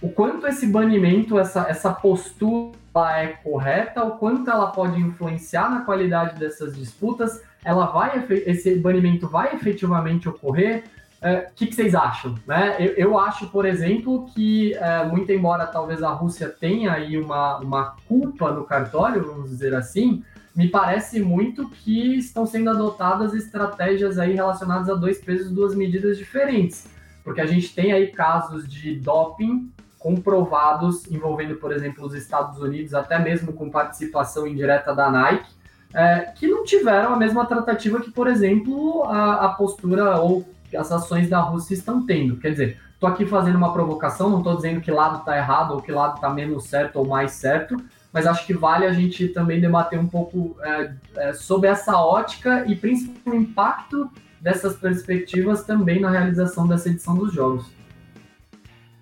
o 0.00 0.08
quanto 0.08 0.46
esse 0.46 0.68
banimento, 0.68 1.36
essa, 1.36 1.66
essa 1.68 1.92
postura 1.92 2.78
é 3.16 3.26
correta, 3.42 4.04
o 4.04 4.18
quanto 4.18 4.48
ela 4.48 4.68
pode 4.68 5.00
influenciar 5.00 5.68
na 5.68 5.80
qualidade 5.80 6.38
dessas 6.38 6.76
disputas, 6.76 7.42
ela 7.64 7.86
vai 7.86 8.24
esse 8.46 8.76
banimento 8.76 9.26
vai 9.26 9.56
efetivamente 9.56 10.28
ocorrer. 10.28 10.84
O 11.20 11.26
é, 11.26 11.50
que, 11.56 11.66
que, 11.66 11.74
vocês 11.74 11.92
acham? 11.92 12.36
Né? 12.46 12.76
Eu, 12.78 12.92
eu, 12.92 13.18
acho, 13.18 13.48
por 13.48 13.66
exemplo, 13.66 14.26
que 14.32 14.74
é, 14.74 15.04
muito 15.06 15.32
embora 15.32 15.66
talvez 15.66 16.04
a 16.04 16.10
Rússia 16.10 16.48
tenha 16.48 16.92
aí 16.92 17.18
uma, 17.18 17.58
uma 17.58 17.96
culpa 18.06 18.52
no 18.52 18.62
cartório, 18.62 19.26
vamos 19.26 19.50
dizer 19.50 19.74
assim, 19.74 20.22
me 20.54 20.68
parece 20.68 21.20
muito 21.20 21.68
que 21.68 22.16
estão 22.16 22.46
sendo 22.46 22.70
adotadas 22.70 23.34
estratégias 23.34 24.18
aí 24.18 24.34
relacionadas 24.34 24.88
a 24.88 24.94
dois 24.94 25.18
pesos, 25.18 25.50
duas 25.50 25.74
medidas 25.74 26.18
diferentes. 26.18 26.86
Porque 27.22 27.40
a 27.40 27.46
gente 27.46 27.74
tem 27.74 27.92
aí 27.92 28.08
casos 28.08 28.68
de 28.68 28.96
doping 28.96 29.70
comprovados 29.98 31.10
envolvendo, 31.10 31.56
por 31.56 31.72
exemplo, 31.72 32.06
os 32.06 32.14
Estados 32.14 32.58
Unidos, 32.60 32.94
até 32.94 33.18
mesmo 33.18 33.52
com 33.52 33.68
participação 33.68 34.46
indireta 34.46 34.94
da 34.94 35.10
Nike, 35.10 35.50
é, 35.92 36.32
que 36.34 36.46
não 36.46 36.64
tiveram 36.64 37.14
a 37.14 37.16
mesma 37.16 37.46
tratativa 37.46 38.00
que, 38.00 38.10
por 38.10 38.28
exemplo, 38.28 39.04
a, 39.04 39.46
a, 39.46 39.48
postura 39.50 40.20
ou 40.20 40.46
as 40.76 40.92
ações 40.92 41.28
da 41.28 41.40
Rússia 41.40 41.74
estão 41.74 42.04
tendo. 42.04 42.36
Quer 42.36 42.52
dizer, 42.52 42.80
estou 42.92 43.08
aqui 43.08 43.24
fazendo 43.26 43.56
uma 43.56 43.72
provocação, 43.72 44.28
não 44.28 44.38
estou 44.38 44.56
dizendo 44.56 44.80
que 44.80 44.90
lado 44.90 45.18
está 45.18 45.36
errado 45.36 45.72
ou 45.72 45.82
que 45.82 45.90
lado 45.90 46.16
está 46.16 46.30
menos 46.30 46.64
certo 46.64 46.96
ou 46.96 47.06
mais 47.06 47.32
certo, 47.32 47.76
mas 48.12 48.26
acho 48.26 48.46
que 48.46 48.54
vale 48.54 48.86
a 48.86 48.92
gente 48.92 49.28
também 49.28 49.60
debater 49.60 49.98
um 49.98 50.06
pouco 50.06 50.56
é, 50.62 50.92
é, 51.16 51.32
sobre 51.32 51.68
essa 51.68 51.96
ótica 52.00 52.64
e 52.66 52.74
principalmente 52.74 53.28
o 53.28 53.34
impacto 53.34 54.10
dessas 54.40 54.76
perspectivas 54.76 55.64
também 55.64 56.00
na 56.00 56.10
realização 56.10 56.66
dessa 56.66 56.88
edição 56.88 57.14
dos 57.14 57.32
jogos. 57.32 57.66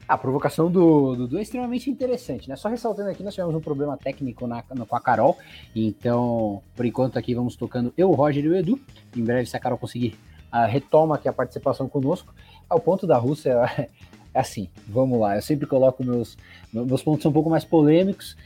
A 0.08 0.16
provocação 0.16 0.70
do 0.70 1.16
Dudu 1.16 1.38
é 1.38 1.42
extremamente 1.42 1.90
interessante, 1.90 2.48
né? 2.48 2.54
Só 2.54 2.68
ressaltando 2.68 3.10
aqui, 3.10 3.24
nós 3.24 3.34
tivemos 3.34 3.54
um 3.56 3.60
problema 3.60 3.96
técnico 3.96 4.46
na, 4.46 4.62
na, 4.72 4.86
com 4.86 4.94
a 4.94 5.00
Carol, 5.00 5.36
então, 5.74 6.62
por 6.76 6.86
enquanto 6.86 7.18
aqui 7.18 7.34
vamos 7.34 7.56
tocando 7.56 7.92
eu, 7.98 8.10
o 8.10 8.14
Roger 8.14 8.44
e 8.44 8.48
o 8.48 8.56
Edu. 8.56 8.78
Em 9.16 9.24
breve, 9.24 9.46
se 9.46 9.56
a 9.56 9.60
Carol 9.60 9.76
conseguir, 9.76 10.16
uh, 10.52 10.70
retoma 10.70 11.16
aqui 11.16 11.28
a 11.28 11.32
participação 11.32 11.88
conosco. 11.88 12.32
Ao 12.70 12.78
ponto 12.78 13.04
da 13.04 13.18
Rússia, 13.18 13.50
é 14.32 14.38
assim, 14.38 14.68
vamos 14.86 15.18
lá, 15.18 15.34
eu 15.34 15.42
sempre 15.42 15.66
coloco 15.66 16.04
meus, 16.04 16.38
meus 16.72 17.02
pontos 17.02 17.26
um 17.26 17.32
pouco 17.32 17.50
mais 17.50 17.64
polêmicos, 17.64 18.36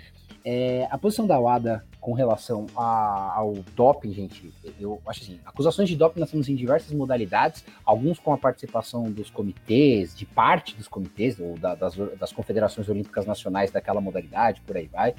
é, 0.45 0.89
a 0.91 0.97
posição 0.97 1.27
da 1.27 1.39
WADA 1.39 1.85
com 2.01 2.13
relação 2.13 2.67
a, 2.75 3.35
ao 3.37 3.55
doping, 3.77 4.13
gente, 4.13 4.53
eu 4.81 5.01
acho 5.07 5.23
assim, 5.23 5.39
acusações 5.45 5.89
de 5.89 5.97
doping 5.97 6.21
nós 6.21 6.31
temos 6.31 6.49
em 6.49 6.55
diversas 6.55 6.93
modalidades, 6.93 7.65
alguns 7.85 8.19
com 8.19 8.33
a 8.33 8.39
participação 8.39 9.11
dos 9.11 9.29
comitês, 9.29 10.17
de 10.17 10.25
parte 10.25 10.75
dos 10.75 10.89
comitês, 10.89 11.39
ou 11.39 11.59
da, 11.59 11.75
das, 11.75 11.95
das, 12.19 12.33
confederações 12.33 12.89
olímpicas 12.89 13.27
nacionais 13.27 13.71
daquela 13.71 14.01
modalidade, 14.01 14.63
por 14.63 14.77
aí 14.77 14.87
vai. 14.87 15.15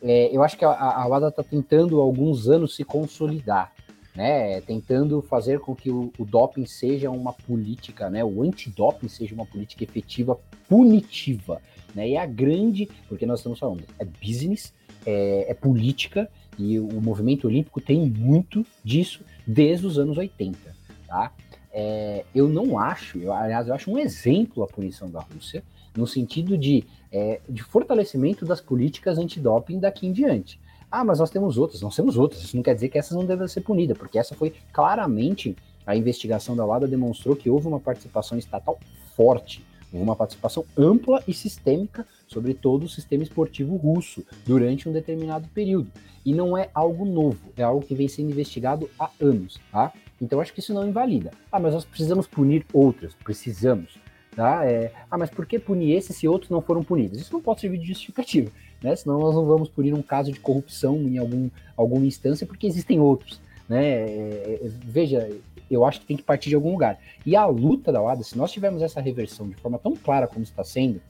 É, 0.00 0.34
eu 0.34 0.42
acho 0.42 0.56
que 0.56 0.64
a, 0.64 0.70
a 0.70 1.06
WADA 1.06 1.28
está 1.28 1.42
tentando 1.42 2.00
há 2.00 2.04
alguns 2.04 2.48
anos 2.48 2.76
se 2.76 2.84
consolidar, 2.84 3.72
né, 4.14 4.60
tentando 4.60 5.22
fazer 5.22 5.58
com 5.58 5.74
que 5.74 5.90
o, 5.90 6.12
o, 6.18 6.24
doping 6.24 6.66
seja 6.66 7.10
uma 7.10 7.32
política, 7.32 8.10
né, 8.10 8.22
o 8.22 8.42
antidoping 8.42 9.08
seja 9.08 9.34
uma 9.34 9.46
política 9.46 9.82
efetiva 9.82 10.38
punitiva, 10.68 11.60
né, 11.94 12.08
e 12.08 12.14
é 12.14 12.20
a 12.20 12.26
grande, 12.26 12.88
porque 13.08 13.26
nós 13.26 13.40
estamos 13.40 13.58
falando, 13.58 13.84
é 13.98 14.04
business, 14.04 14.72
é, 15.04 15.46
é 15.50 15.54
política, 15.54 16.28
e 16.58 16.78
o 16.78 17.00
movimento 17.00 17.46
olímpico 17.46 17.80
tem 17.80 18.00
muito 18.06 18.64
disso 18.84 19.24
desde 19.46 19.86
os 19.86 19.98
anos 19.98 20.18
80, 20.18 20.58
tá? 21.06 21.32
É, 21.72 22.24
eu 22.34 22.48
não 22.48 22.78
acho, 22.78 23.18
eu, 23.18 23.32
aliás, 23.32 23.66
eu 23.66 23.74
acho 23.74 23.90
um 23.90 23.98
exemplo 23.98 24.62
a 24.62 24.66
punição 24.66 25.10
da 25.10 25.20
Rússia, 25.20 25.62
no 25.96 26.06
sentido 26.06 26.56
de, 26.58 26.84
é, 27.10 27.40
de 27.48 27.62
fortalecimento 27.62 28.44
das 28.44 28.60
políticas 28.60 29.18
antidoping 29.18 29.78
daqui 29.78 30.06
em 30.06 30.12
diante. 30.12 30.60
Ah, 30.90 31.04
mas 31.04 31.18
nós 31.18 31.30
temos 31.30 31.56
outras, 31.56 31.80
nós 31.80 31.96
temos 31.96 32.18
outras. 32.18 32.42
Isso 32.42 32.54
não 32.54 32.62
quer 32.62 32.74
dizer 32.74 32.90
que 32.90 32.98
essas 32.98 33.16
não 33.16 33.24
devem 33.24 33.48
ser 33.48 33.62
punidas, 33.62 33.96
porque 33.96 34.18
essa 34.18 34.34
foi 34.34 34.52
claramente 34.72 35.56
a 35.86 35.96
investigação 35.96 36.54
da 36.54 36.64
WADA 36.64 36.86
demonstrou 36.86 37.34
que 37.34 37.48
houve 37.48 37.66
uma 37.66 37.80
participação 37.80 38.36
estatal 38.36 38.78
forte, 39.16 39.64
uma 39.92 40.16
participação 40.16 40.64
ampla 40.76 41.22
e 41.26 41.34
sistêmica 41.34 42.06
sobre 42.26 42.54
todo 42.54 42.84
o 42.84 42.88
sistema 42.88 43.22
esportivo 43.22 43.76
russo 43.76 44.24
durante 44.46 44.88
um 44.88 44.92
determinado 44.92 45.48
período. 45.48 45.90
E 46.24 46.32
não 46.32 46.56
é 46.56 46.70
algo 46.72 47.04
novo, 47.04 47.52
é 47.56 47.62
algo 47.62 47.84
que 47.84 47.94
vem 47.94 48.08
sendo 48.08 48.30
investigado 48.30 48.88
há 48.98 49.10
anos, 49.20 49.60
tá? 49.70 49.92
Então 50.20 50.40
acho 50.40 50.52
que 50.52 50.60
isso 50.60 50.72
não 50.72 50.86
invalida. 50.86 51.32
Ah, 51.50 51.58
mas 51.58 51.74
nós 51.74 51.84
precisamos 51.84 52.26
punir 52.26 52.64
outras, 52.72 53.12
precisamos. 53.14 54.00
Tá? 54.34 54.64
É, 54.64 54.90
ah, 55.10 55.18
mas 55.18 55.28
por 55.28 55.44
que 55.44 55.58
punir 55.58 55.94
esses 55.94 56.16
se 56.16 56.26
outros 56.26 56.50
não 56.50 56.62
foram 56.62 56.82
punidos? 56.82 57.20
Isso 57.20 57.32
não 57.32 57.42
pode 57.42 57.60
servir 57.60 57.76
de 57.76 57.88
justificativa 57.88 58.50
né? 58.82 58.96
Senão 58.96 59.18
nós 59.18 59.34
não 59.34 59.46
vamos 59.46 59.68
punir 59.68 59.94
um 59.94 60.02
caso 60.02 60.32
de 60.32 60.40
corrupção 60.40 60.96
em 60.96 61.18
algum, 61.18 61.48
alguma 61.76 62.04
instância, 62.04 62.46
porque 62.46 62.66
existem 62.66 63.00
outros, 63.00 63.40
né? 63.72 63.84
É, 63.84 64.60
é, 64.62 64.70
veja, 64.84 65.28
eu 65.70 65.84
acho 65.84 66.00
que 66.00 66.06
tem 66.06 66.16
que 66.16 66.22
partir 66.22 66.50
de 66.50 66.54
algum 66.54 66.72
lugar. 66.72 66.98
E 67.24 67.34
a 67.34 67.46
luta 67.46 67.90
da 67.90 68.02
UADA, 68.02 68.22
se 68.22 68.36
nós 68.36 68.52
tivermos 68.52 68.82
essa 68.82 69.00
reversão 69.00 69.48
de 69.48 69.56
forma 69.56 69.78
tão 69.78 69.96
clara 69.96 70.26
como 70.26 70.42
está 70.42 70.62
sendo, 70.62 71.00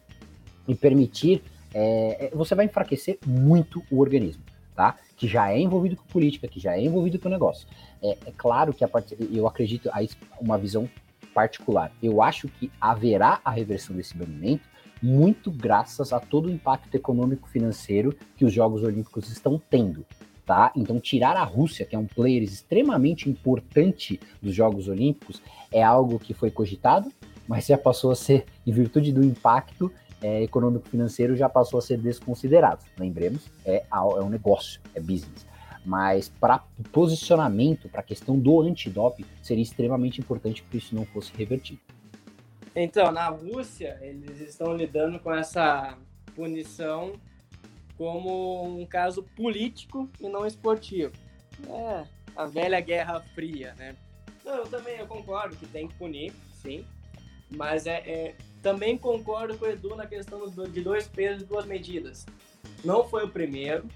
e 0.66 0.75
permitir, 0.77 1.42
é, 1.75 2.27
é, 2.27 2.37
você 2.37 2.55
vai 2.55 2.66
enfraquecer 2.66 3.18
muito 3.27 3.83
o 3.90 3.98
organismo, 3.98 4.44
tá? 4.77 4.96
Que 5.16 5.27
já 5.27 5.51
é 5.51 5.59
envolvido 5.59 5.96
com 5.96 6.05
política, 6.05 6.46
que 6.46 6.61
já 6.61 6.77
é 6.77 6.81
envolvido 6.81 7.18
com 7.18 7.29
negócio. 7.29 7.66
É, 8.01 8.16
é 8.27 8.33
claro 8.37 8.72
que 8.72 8.85
a 8.85 8.88
part... 8.88 9.16
eu 9.33 9.48
acredito, 9.48 9.90
aí 9.92 10.09
uma 10.40 10.57
visão 10.57 10.88
particular. 11.35 11.90
Eu 12.01 12.22
acho 12.22 12.46
que 12.46 12.70
haverá 12.81 13.40
a 13.44 13.51
reversão 13.51 13.96
desse 13.96 14.16
banimento 14.16 14.70
muito 15.03 15.51
graças 15.51 16.12
a 16.12 16.20
todo 16.20 16.46
o 16.46 16.51
impacto 16.51 16.94
econômico 16.94 17.48
financeiro 17.48 18.16
que 18.37 18.44
os 18.44 18.53
Jogos 18.53 18.85
Olímpicos 18.85 19.29
estão 19.31 19.61
tendo. 19.68 20.07
Tá? 20.44 20.72
Então, 20.74 20.98
tirar 20.98 21.37
a 21.37 21.44
Rússia, 21.44 21.87
que 21.87 21.94
é 21.94 21.98
um 21.98 22.07
player 22.07 22.42
extremamente 22.42 23.31
importante 23.31 24.18
dos 24.42 24.55
Jogos 24.55 24.88
Olímpicos, 24.88 25.40
é 25.70 25.83
algo 25.83 26.18
que 26.18 26.35
foi 26.35 26.50
cogitado, 26.50 27.12
mas 27.46 27.66
já 27.66 27.78
passou 27.78 28.11
a 28.11 28.16
ser, 28.16 28.44
em 28.66 28.72
virtude 28.72 29.12
do 29.12 29.24
impacto 29.24 29.92
é, 30.20 30.42
econômico-financeiro, 30.42 31.37
já 31.37 31.48
passou 31.48 31.78
a 31.78 31.83
ser 31.83 31.96
desconsiderado. 31.98 32.85
Lembremos, 32.98 33.46
é, 33.64 33.85
é 33.90 34.22
um 34.22 34.28
negócio, 34.28 34.81
é 34.94 35.00
business. 35.00 35.46
Mas 35.85 36.28
para 36.28 36.62
posicionamento, 36.92 37.88
para 37.88 38.00
a 38.00 38.05
questão 38.05 38.38
do 38.38 38.61
antidoping, 38.61 39.24
seria 39.42 39.62
extremamente 39.62 40.20
importante 40.20 40.64
que 40.68 40.78
isso 40.78 40.94
não 40.94 41.05
fosse 41.05 41.33
revertido. 41.37 41.81
Então, 42.74 43.12
na 43.12 43.28
Rússia, 43.28 43.98
eles 44.00 44.40
estão 44.40 44.74
lidando 44.74 45.18
com 45.18 45.33
essa 45.33 45.96
punição 46.35 47.12
como 48.03 48.81
um 48.81 48.85
caso 48.85 49.23
político 49.23 50.11
e 50.21 50.29
não 50.29 50.45
esportivo. 50.45 51.12
É 51.69 52.05
a 52.35 52.47
velha 52.47 52.81
Guerra 52.81 53.21
Fria, 53.33 53.75
né? 53.75 53.95
Não, 54.45 54.57
eu 54.57 54.67
também 54.67 54.97
eu 54.97 55.07
concordo 55.07 55.55
que 55.55 55.67
tem 55.67 55.87
que 55.87 55.95
punir, 55.95 56.33
sim, 56.61 56.85
mas 57.49 57.87
é, 57.87 57.99
é 57.99 58.35
também 58.61 58.99
concordo 58.99 59.57
com 59.57 59.67
o 59.67 59.69
Edu 59.69 59.95
na 59.95 60.05
questão 60.05 60.49
de 60.49 60.81
dois 60.81 61.07
pesos 61.07 61.43
e 61.43 61.47
duas 61.47 61.65
medidas. 61.65 62.27
Não 62.85 63.09
foi 63.09 63.25
o 63.25 63.29
primeiro, 63.29 63.87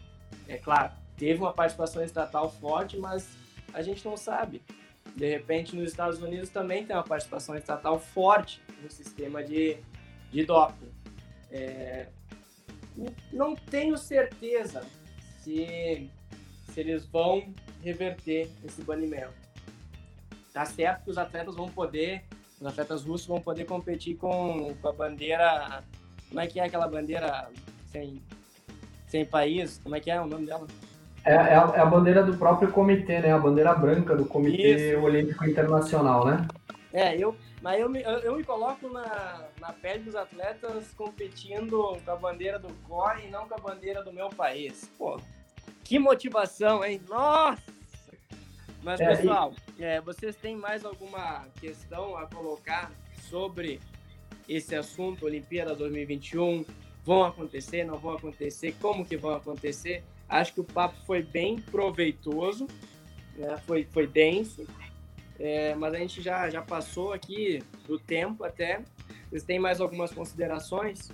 é 0.46 0.56
claro, 0.56 0.92
teve 1.16 1.40
uma 1.40 1.52
participação 1.52 2.04
estatal 2.04 2.48
forte, 2.48 2.96
mas 2.96 3.28
a 3.74 3.82
gente 3.82 4.04
não 4.04 4.16
sabe. 4.16 4.62
De 5.16 5.28
repente, 5.28 5.74
nos 5.74 5.90
Estados 5.90 6.22
Unidos 6.22 6.48
também 6.48 6.86
tem 6.86 6.94
uma 6.94 7.02
participação 7.02 7.56
estatal 7.56 7.98
forte 7.98 8.62
no 8.80 8.88
sistema 8.88 9.42
de, 9.42 9.78
de 10.30 10.44
doping. 10.44 10.94
É, 11.50 12.08
não 13.32 13.54
tenho 13.54 13.96
certeza 13.96 14.82
se, 15.40 16.10
se 16.72 16.80
eles 16.80 17.06
vão 17.06 17.52
reverter 17.82 18.50
esse 18.64 18.82
banimento. 18.82 19.34
Tá 20.52 20.64
certo 20.64 21.04
que 21.04 21.10
os 21.10 21.18
atletas 21.18 21.54
vão 21.54 21.68
poder, 21.68 22.24
os 22.60 22.66
atletas 22.66 23.04
russos 23.04 23.26
vão 23.26 23.40
poder 23.40 23.64
competir 23.64 24.16
com, 24.16 24.74
com 24.80 24.88
a 24.88 24.92
bandeira. 24.92 25.84
Como 26.28 26.40
é 26.40 26.46
que 26.46 26.58
é 26.58 26.64
aquela 26.64 26.88
bandeira 26.88 27.48
sem, 27.92 28.22
sem 29.06 29.24
país? 29.24 29.78
Como 29.82 29.94
é 29.94 30.00
que 30.00 30.10
é 30.10 30.20
o 30.20 30.26
nome 30.26 30.46
dela? 30.46 30.66
É, 31.24 31.34
é, 31.34 31.56
a, 31.56 31.72
é 31.74 31.80
a 31.80 31.84
bandeira 31.84 32.22
do 32.22 32.36
próprio 32.36 32.70
comitê, 32.70 33.20
né? 33.20 33.32
A 33.32 33.38
bandeira 33.38 33.74
branca 33.74 34.14
do 34.14 34.24
Comitê 34.24 34.92
Isso. 34.92 35.04
Olímpico 35.04 35.44
Internacional, 35.44 36.24
né? 36.24 36.46
É, 36.92 37.16
eu, 37.16 37.36
mas 37.66 37.80
eu 37.80 37.88
me, 37.90 38.00
eu, 38.00 38.18
eu 38.20 38.36
me 38.36 38.44
coloco 38.44 38.88
na, 38.88 39.44
na 39.60 39.72
pele 39.72 40.04
dos 40.04 40.14
atletas 40.14 40.94
competindo 40.96 42.00
com 42.04 42.10
a 42.12 42.14
bandeira 42.14 42.60
do 42.60 42.72
COI 42.86 43.26
e 43.26 43.28
não 43.28 43.48
com 43.48 43.54
a 43.54 43.58
bandeira 43.58 44.04
do 44.04 44.12
meu 44.12 44.28
país. 44.28 44.88
Pô, 44.96 45.20
que 45.82 45.98
motivação, 45.98 46.84
hein? 46.84 47.02
Nossa! 47.08 47.60
Mas, 48.84 49.00
é, 49.00 49.08
pessoal, 49.08 49.52
é, 49.80 50.00
vocês 50.00 50.36
têm 50.36 50.54
mais 50.54 50.84
alguma 50.84 51.44
questão 51.60 52.16
a 52.16 52.28
colocar 52.28 52.92
sobre 53.28 53.80
esse 54.48 54.76
assunto, 54.76 55.26
Olimpíada 55.26 55.74
2021? 55.74 56.64
Vão 57.04 57.24
acontecer, 57.24 57.82
não 57.82 57.98
vão 57.98 58.12
acontecer? 58.12 58.76
Como 58.80 59.04
que 59.04 59.16
vão 59.16 59.34
acontecer? 59.34 60.04
Acho 60.28 60.54
que 60.54 60.60
o 60.60 60.64
papo 60.64 60.94
foi 61.04 61.20
bem 61.20 61.58
proveitoso, 61.58 62.68
né? 63.34 63.56
foi, 63.66 63.88
foi 63.90 64.06
denso. 64.06 64.64
É, 65.38 65.74
mas 65.74 65.94
a 65.94 65.98
gente 65.98 66.22
já, 66.22 66.48
já 66.48 66.62
passou 66.62 67.12
aqui 67.12 67.62
do 67.86 67.98
tempo 67.98 68.44
até. 68.44 68.80
Vocês 69.28 69.42
têm 69.42 69.58
mais 69.58 69.80
algumas 69.80 70.12
considerações? 70.12 71.10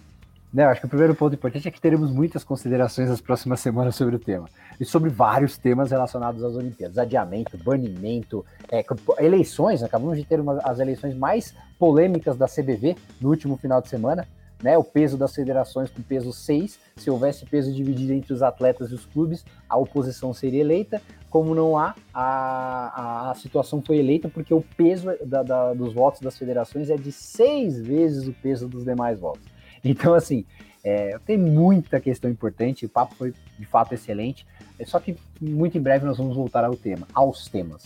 Não, 0.52 0.64
acho 0.64 0.80
que 0.80 0.87
o 0.87 0.90
primeiro 0.90 1.14
ponto 1.14 1.35
importante 1.35 1.66
é 1.66 1.70
que 1.70 1.80
teremos 1.80 2.11
muitas 2.11 2.44
considerações 2.44 3.08
nas 3.08 3.22
próximas 3.22 3.61
semanas 3.61 3.96
sobre 3.96 4.16
o 4.16 4.18
tema. 4.18 4.48
E 4.78 4.85
sobre 4.85 5.08
vários 5.08 5.56
temas 5.56 5.90
relacionados 5.90 6.44
às 6.44 6.54
Olimpíadas. 6.54 6.98
Adiamento, 6.98 7.56
banimento, 7.56 8.44
é, 8.70 8.85
eleições. 9.18 9.82
Acabamos 9.82 10.18
de 10.18 10.24
ter 10.24 10.38
uma, 10.38 10.58
as 10.62 10.78
eleições 10.78 11.16
mais 11.16 11.54
polêmicas 11.78 12.37
da 12.37 12.46
CBV 12.46 12.96
no 13.18 13.30
último 13.30 13.56
final 13.56 13.80
de 13.80 13.88
semana 13.88 14.28
né, 14.62 14.79
o 14.79 14.85
peso 14.85 15.18
das 15.18 15.35
federações 15.35 15.90
com 15.90 16.01
peso 16.03 16.33
6. 16.33 16.79
Se 16.96 17.11
houvesse 17.11 17.44
peso 17.44 17.72
dividido 17.72 18.12
entre 18.12 18.33
os 18.33 18.42
atletas 18.42 18.90
e 18.90 18.94
os 18.94 19.05
clubes, 19.05 19.44
a 19.68 19.77
oposição 19.77 20.33
seria 20.33 20.61
eleita. 20.61 21.03
Como 21.29 21.55
não 21.55 21.79
há, 21.79 21.94
a, 22.12 23.31
a, 23.31 23.35
situação 23.35 23.81
foi 23.81 23.96
eleita 23.96 24.29
porque 24.29 24.53
o 24.53 24.62
peso 24.77 25.09
da, 25.25 25.42
da, 25.42 25.72
dos 25.72 25.94
votos 25.94 26.20
das 26.20 26.38
federações 26.38 26.90
é 26.90 26.96
de 26.96 27.11
seis 27.11 27.81
vezes 27.81 28.29
o 28.29 28.33
peso 28.35 28.68
dos 28.68 28.85
demais 28.85 29.18
votos. 29.18 29.42
Então, 29.85 30.14
assim, 30.14 30.44
é, 30.85 31.18
tem 31.27 31.38
muita 31.38 32.01
questão 32.01 32.31
importante, 32.31 32.87
o 32.87 32.88
papo 32.88 33.14
foi 33.14 33.33
de 33.59 33.66
fato 33.66 33.94
excelente. 33.94 34.46
É 34.79 34.85
só 34.85 35.01
que 35.01 35.16
muito 35.40 35.77
em 35.77 35.81
breve 35.81 36.05
nós 36.05 36.18
vamos 36.18 36.37
voltar 36.37 36.64
ao 36.64 36.77
tema, 36.77 37.07
aos 37.14 37.48
temas. 37.48 37.85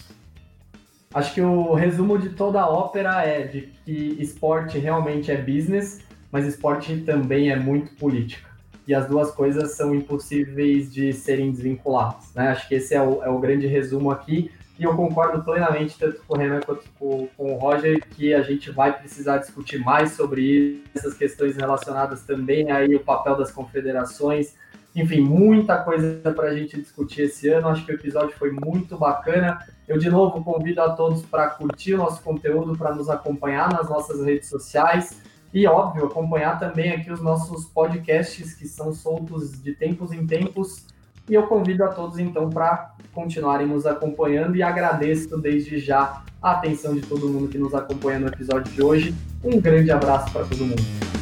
Acho 1.15 1.33
que 1.33 1.41
o 1.41 1.73
resumo 1.73 2.19
de 2.19 2.31
toda 2.31 2.61
a 2.61 2.69
ópera 2.69 3.23
é 3.23 3.47
de 3.47 3.73
que 3.85 4.17
esporte 4.21 4.79
realmente 4.79 5.31
é 5.31 5.37
business 5.37 6.01
mas 6.37 6.47
esporte 6.47 6.95
também 6.99 7.51
é 7.51 7.57
muito 7.57 7.95
política. 7.97 8.47
E 8.87 8.95
as 8.95 9.09
duas 9.09 9.31
coisas 9.31 9.75
são 9.75 9.95
impossíveis 9.95 10.93
de 10.93 11.11
serem 11.15 11.51
desvinculadas. 11.51 12.31
Né? 12.35 12.49
Acho 12.49 12.69
que 12.69 12.75
esse 12.75 12.95
é 12.95 13.01
o, 13.01 13.25
é 13.25 13.31
o 13.31 13.39
grande 13.39 13.67
resumo 13.67 14.11
aqui. 14.11 14.51
E 14.79 14.83
eu 14.85 14.95
concordo 14.95 15.43
plenamente, 15.43 15.99
tanto 15.99 16.21
com 16.29 16.35
o 16.35 16.37
Renan 16.37 16.61
quanto 16.61 16.85
com, 16.99 17.27
com 17.35 17.55
o 17.55 17.59
Roger, 17.59 18.07
que 18.11 18.35
a 18.35 18.43
gente 18.43 18.71
vai 18.71 18.93
precisar 18.93 19.39
discutir 19.39 19.79
mais 19.79 20.13
sobre 20.13 20.85
essas 20.95 21.15
questões 21.15 21.57
relacionadas 21.57 22.23
também 22.25 22.71
aí 22.71 22.95
o 22.95 23.01
papel 23.01 23.35
das 23.35 23.51
confederações. 23.51 24.55
Enfim, 24.95 25.23
muita 25.23 25.79
coisa 25.79 26.21
para 26.37 26.49
a 26.49 26.55
gente 26.55 26.79
discutir 26.79 27.23
esse 27.23 27.49
ano. 27.49 27.69
Acho 27.69 27.87
que 27.87 27.93
o 27.93 27.95
episódio 27.95 28.37
foi 28.37 28.51
muito 28.51 28.99
bacana. 28.99 29.59
Eu, 29.89 29.97
de 29.97 30.11
novo, 30.11 30.45
convido 30.45 30.83
a 30.83 30.91
todos 30.91 31.23
para 31.23 31.49
curtir 31.49 31.95
o 31.95 31.97
nosso 31.97 32.23
conteúdo, 32.23 32.77
para 32.77 32.95
nos 32.95 33.09
acompanhar 33.09 33.73
nas 33.73 33.89
nossas 33.89 34.23
redes 34.23 34.51
sociais. 34.51 35.17
E, 35.57 35.67
óbvio, 35.67 36.05
acompanhar 36.05 36.59
também 36.59 36.93
aqui 36.93 37.11
os 37.11 37.23
nossos 37.23 37.65
podcasts 37.65 38.53
que 38.53 38.69
são 38.69 38.93
soltos 38.93 39.53
de 39.63 39.73
tempos 39.73 40.13
em 40.13 40.27
tempos. 40.27 40.85
E 41.27 41.33
eu 41.33 41.45
convido 41.47 41.83
a 41.83 41.89
todos, 41.89 42.19
então, 42.19 42.51
para 42.51 42.95
continuarem 43.15 43.67
nos 43.67 43.87
acompanhando 43.87 44.55
e 44.55 44.63
agradeço 44.63 45.39
desde 45.39 45.79
já 45.79 46.23
a 46.43 46.51
atenção 46.51 46.95
de 46.95 47.01
todo 47.01 47.27
mundo 47.31 47.49
que 47.49 47.57
nos 47.57 47.75
acompanha 47.75 48.19
no 48.19 48.27
episódio 48.27 48.71
de 48.71 48.83
hoje. 48.83 49.15
Um 49.43 49.59
grande 49.59 49.91
abraço 49.91 50.31
para 50.31 50.45
todo 50.45 50.63
mundo. 50.63 51.16